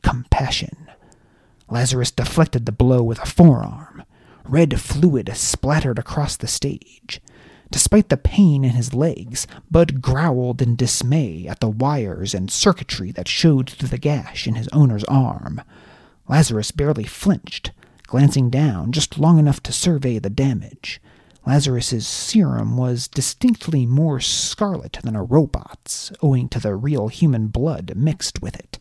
[0.04, 0.90] compassion.
[1.68, 4.04] Lazarus deflected the blow with a forearm.
[4.44, 7.20] Red fluid splattered across the stage.
[7.70, 13.10] Despite the pain in his legs, Bud growled in dismay at the wires and circuitry
[13.12, 15.62] that showed through the gash in his owner's arm.
[16.28, 17.72] Lazarus barely flinched,
[18.06, 21.00] glancing down just long enough to survey the damage.
[21.47, 27.92] Lazarus's serum was distinctly more scarlet than a robot's, owing to the real human blood
[27.95, 28.78] mixed with it.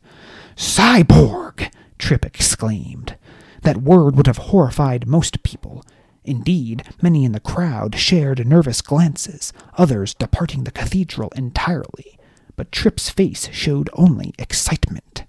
[0.56, 1.70] Cyborg!
[1.98, 3.18] Tripp exclaimed.
[3.64, 5.84] That word would have horrified most people.
[6.24, 12.18] Indeed, many in the crowd shared nervous glances, others departing the cathedral entirely.
[12.56, 15.26] But Tripp's face showed only excitement.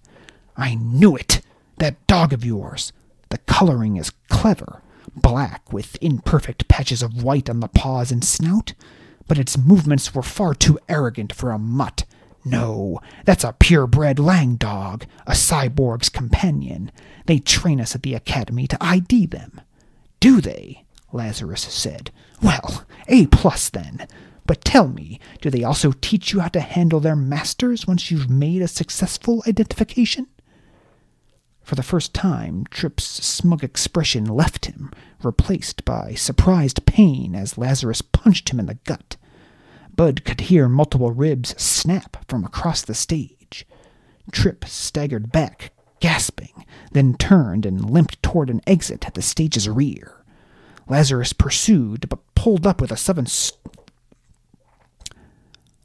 [0.56, 1.40] I knew it!
[1.78, 2.92] That dog of yours!
[3.30, 4.82] The coloring is clever
[5.16, 8.74] black with imperfect patches of white on the paws and snout.
[9.26, 12.04] but its movements were far too arrogant for a mutt.
[12.44, 16.92] No, that's a purebred lang dog, a cyborg's companion.
[17.24, 19.62] They train us at the academy to ID them.
[20.20, 20.84] Do they?
[21.10, 22.10] Lazarus said.
[22.42, 24.06] Well, A plus then.
[24.46, 28.28] But tell me, do they also teach you how to handle their masters once you've
[28.28, 30.26] made a successful identification?
[31.64, 34.92] For the first time, Tripp's smug expression left him,
[35.22, 39.16] replaced by surprised pain as Lazarus punched him in the gut.
[39.96, 43.66] Bud could hear multiple ribs snap from across the stage.
[44.30, 50.22] Tripp staggered back, gasping, then turned and limped toward an exit at the stage's rear.
[50.86, 53.58] Lazarus pursued, but pulled up with a sudden st-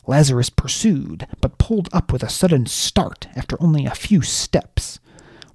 [0.06, 5.00] Lazarus pursued, but pulled up with a sudden start after only a few steps.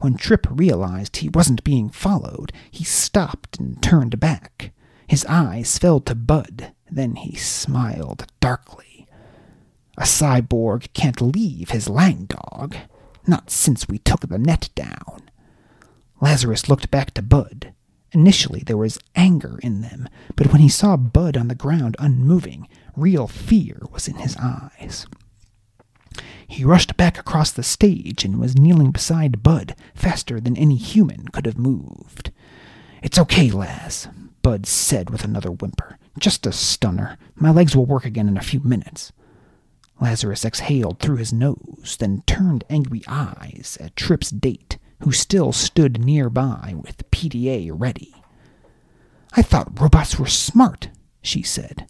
[0.05, 4.75] When Tripp realized he wasn't being followed, he stopped and turned back.
[5.07, 9.09] His eyes fell to Bud, then he smiled darkly.
[9.97, 12.77] A cyborg can't leave his langdog,
[13.27, 15.23] not since we took the net down.
[16.21, 17.73] Lazarus looked back to Bud.
[18.13, 22.69] Initially, there was anger in them, but when he saw Bud on the ground unmoving,
[22.95, 25.07] real fear was in his eyes.
[26.47, 31.29] He rushed back across the stage and was kneeling beside Bud faster than any human
[31.29, 32.31] could have moved.
[33.03, 34.09] It's okay, Laz,
[34.43, 35.99] Bud said with another whimper.
[36.19, 37.19] Just a stunner.
[37.35, 39.13] My legs will work again in a few minutes.
[40.01, 46.05] Lazarus exhaled through his nose, then turned angry eyes at Tripp's date, who still stood
[46.05, 48.15] nearby with PDA ready.
[49.33, 50.89] I thought robots were smart,
[51.23, 51.87] she said.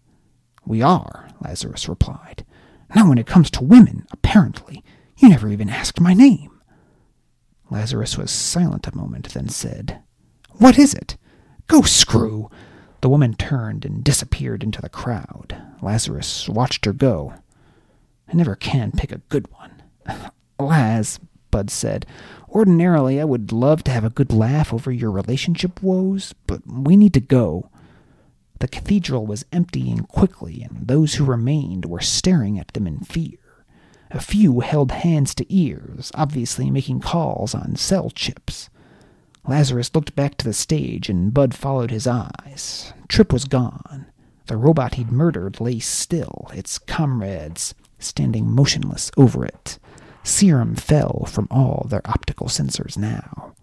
[0.64, 2.44] We are, Lazarus replied.
[2.94, 4.82] Not when it comes to women, apparently.
[5.18, 6.50] You never even asked my name.
[7.70, 10.00] Lazarus was silent a moment, then said,
[10.52, 11.16] What is it?
[11.66, 12.50] Go screw!
[13.00, 15.56] The woman turned and disappeared into the crowd.
[15.82, 17.34] Lazarus watched her go.
[18.28, 19.82] I never can pick a good one.
[20.58, 21.20] Laz,
[21.50, 22.06] Bud said,
[22.48, 26.96] ordinarily I would love to have a good laugh over your relationship woes, but we
[26.96, 27.70] need to go.
[28.60, 33.38] The cathedral was emptying quickly, and those who remained were staring at them in fear.
[34.10, 38.70] A few held hands to ears, obviously making calls on cell chips.
[39.46, 42.92] Lazarus looked back to the stage, and Bud followed his eyes.
[43.08, 44.06] Trip was gone.
[44.46, 49.78] The robot he'd murdered lay still, its comrades standing motionless over it.
[50.22, 53.54] Serum fell from all their optical sensors now.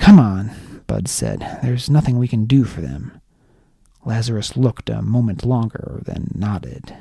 [0.00, 1.58] Come on, Bud said.
[1.62, 3.19] There's nothing we can do for them.
[4.04, 6.96] Lazarus looked a moment longer, then nodded.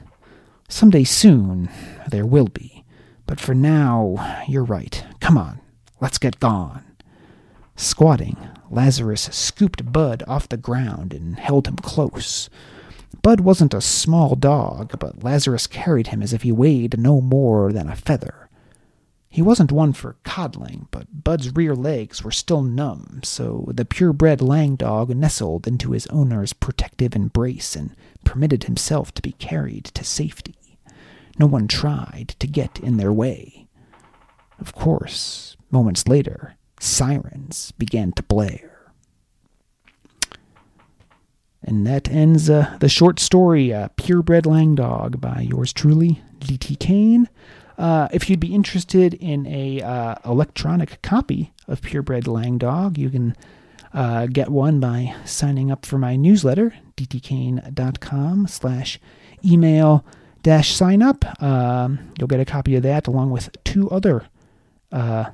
[0.68, 1.70] Some day soon,
[2.10, 2.84] there will be.
[3.26, 5.04] But for now, you're right.
[5.20, 5.62] Come on,
[6.02, 6.84] let's get gone.
[7.76, 8.38] Squatting,
[8.70, 12.50] Lazarus scooped Bud off the ground and held him close.
[13.22, 17.72] Bud wasn't a small dog, but Lazarus carried him as if he weighed no more
[17.72, 18.49] than a feather.
[19.32, 24.42] He wasn't one for coddling, but Bud's rear legs were still numb, so the purebred
[24.42, 30.04] lang dog nestled into his owner's protective embrace and permitted himself to be carried to
[30.04, 30.80] safety.
[31.38, 33.68] No one tried to get in their way.
[34.60, 38.92] Of course, moments later, sirens began to blare.
[41.64, 46.76] And that ends uh, the short story, uh, Purebred Langdog, by yours truly, D.T.
[46.78, 47.30] Kane.
[47.80, 53.38] Uh, if you'd be interested in a uh, electronic copy of Purebred Langdog, you can
[53.94, 59.00] uh, get one by signing up for my newsletter, dtkane.com slash
[59.46, 60.06] email
[60.44, 61.42] dash sign up.
[61.42, 64.26] Um, you'll get a copy of that along with two other
[64.92, 65.30] uh,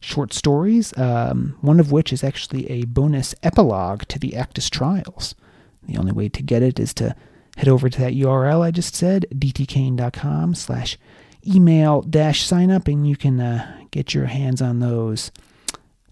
[0.00, 5.36] short stories, um, one of which is actually a bonus epilogue to the Actus Trials.
[5.84, 7.14] The only way to get it is to
[7.56, 13.08] head over to that URL I just said, dtkane.com slash email dash sign up and
[13.08, 15.30] you can uh, get your hands on those.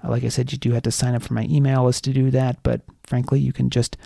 [0.02, 2.12] Uh, like I said, you do have to sign up for my email list to
[2.12, 3.96] do that, but frankly, you can just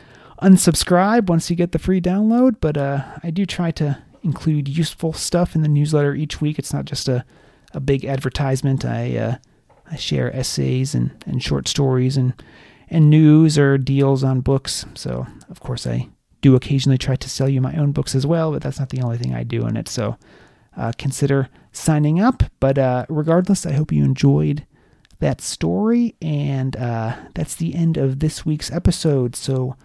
[0.43, 2.57] unsubscribe once you get the free download.
[2.61, 6.59] But uh, I do try to include useful stuff in the newsletter each week.
[6.59, 7.25] It's not just a,
[7.73, 8.85] a big advertisement.
[8.85, 9.37] I uh,
[9.91, 12.35] I share essays and, and short stories and
[12.89, 14.85] and news or deals on books.
[14.95, 16.09] So of course I
[16.41, 19.01] do occasionally try to sell you my own books as well, but that's not the
[19.01, 19.89] only thing I do in it.
[19.89, 20.19] So
[20.77, 22.43] uh, consider signing up.
[22.61, 24.67] But uh, regardless, I hope you enjoyed
[25.21, 26.15] that story.
[26.21, 29.37] And uh, that's the end of this week's episode.
[29.37, 29.77] So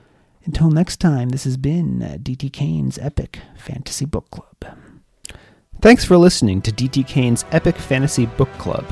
[0.45, 4.77] until next time, this has been uh, DT Kane's Epic Fantasy Book Club.
[5.81, 8.85] Thanks for listening to DT Kane's Epic Fantasy Book Club.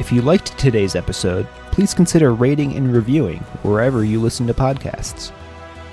[0.00, 5.30] If you liked today's episode, please consider rating and reviewing wherever you listen to podcasts.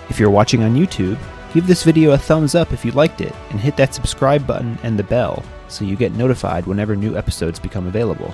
[0.10, 1.20] If you're watching on YouTube,
[1.54, 4.78] Give this video a thumbs up if you liked it, and hit that subscribe button
[4.84, 8.34] and the bell so you get notified whenever new episodes become available.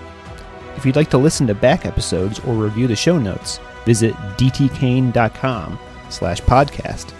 [0.75, 5.79] If you'd like to listen to back episodes or review the show notes, visit dtkane.com
[6.09, 7.13] slash podcast.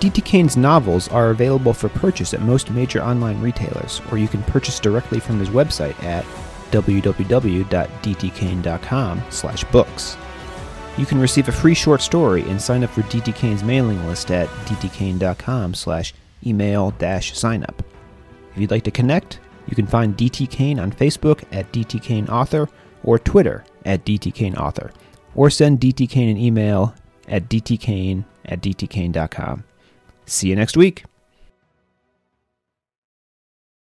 [0.00, 0.20] D.T.
[0.20, 4.78] Kane's novels are available for purchase at most major online retailers, or you can purchase
[4.78, 6.24] directly from his website at
[6.72, 7.62] www.dtkane.com
[9.30, 10.18] slash books.
[10.96, 13.32] You can receive a free short story and sign up for D.T.
[13.32, 16.14] Kane's mailing list at dtkane.com slash
[16.46, 17.82] email dash sign up.
[18.52, 22.28] If you'd like to connect, you can find DT Kane on Facebook at DT Kane
[22.28, 22.68] Author
[23.02, 24.90] or Twitter at DT Kane Author,
[25.34, 26.94] or send DT Kane an email
[27.28, 29.64] at dtkane at dtkane.com.
[30.26, 31.04] See you next week.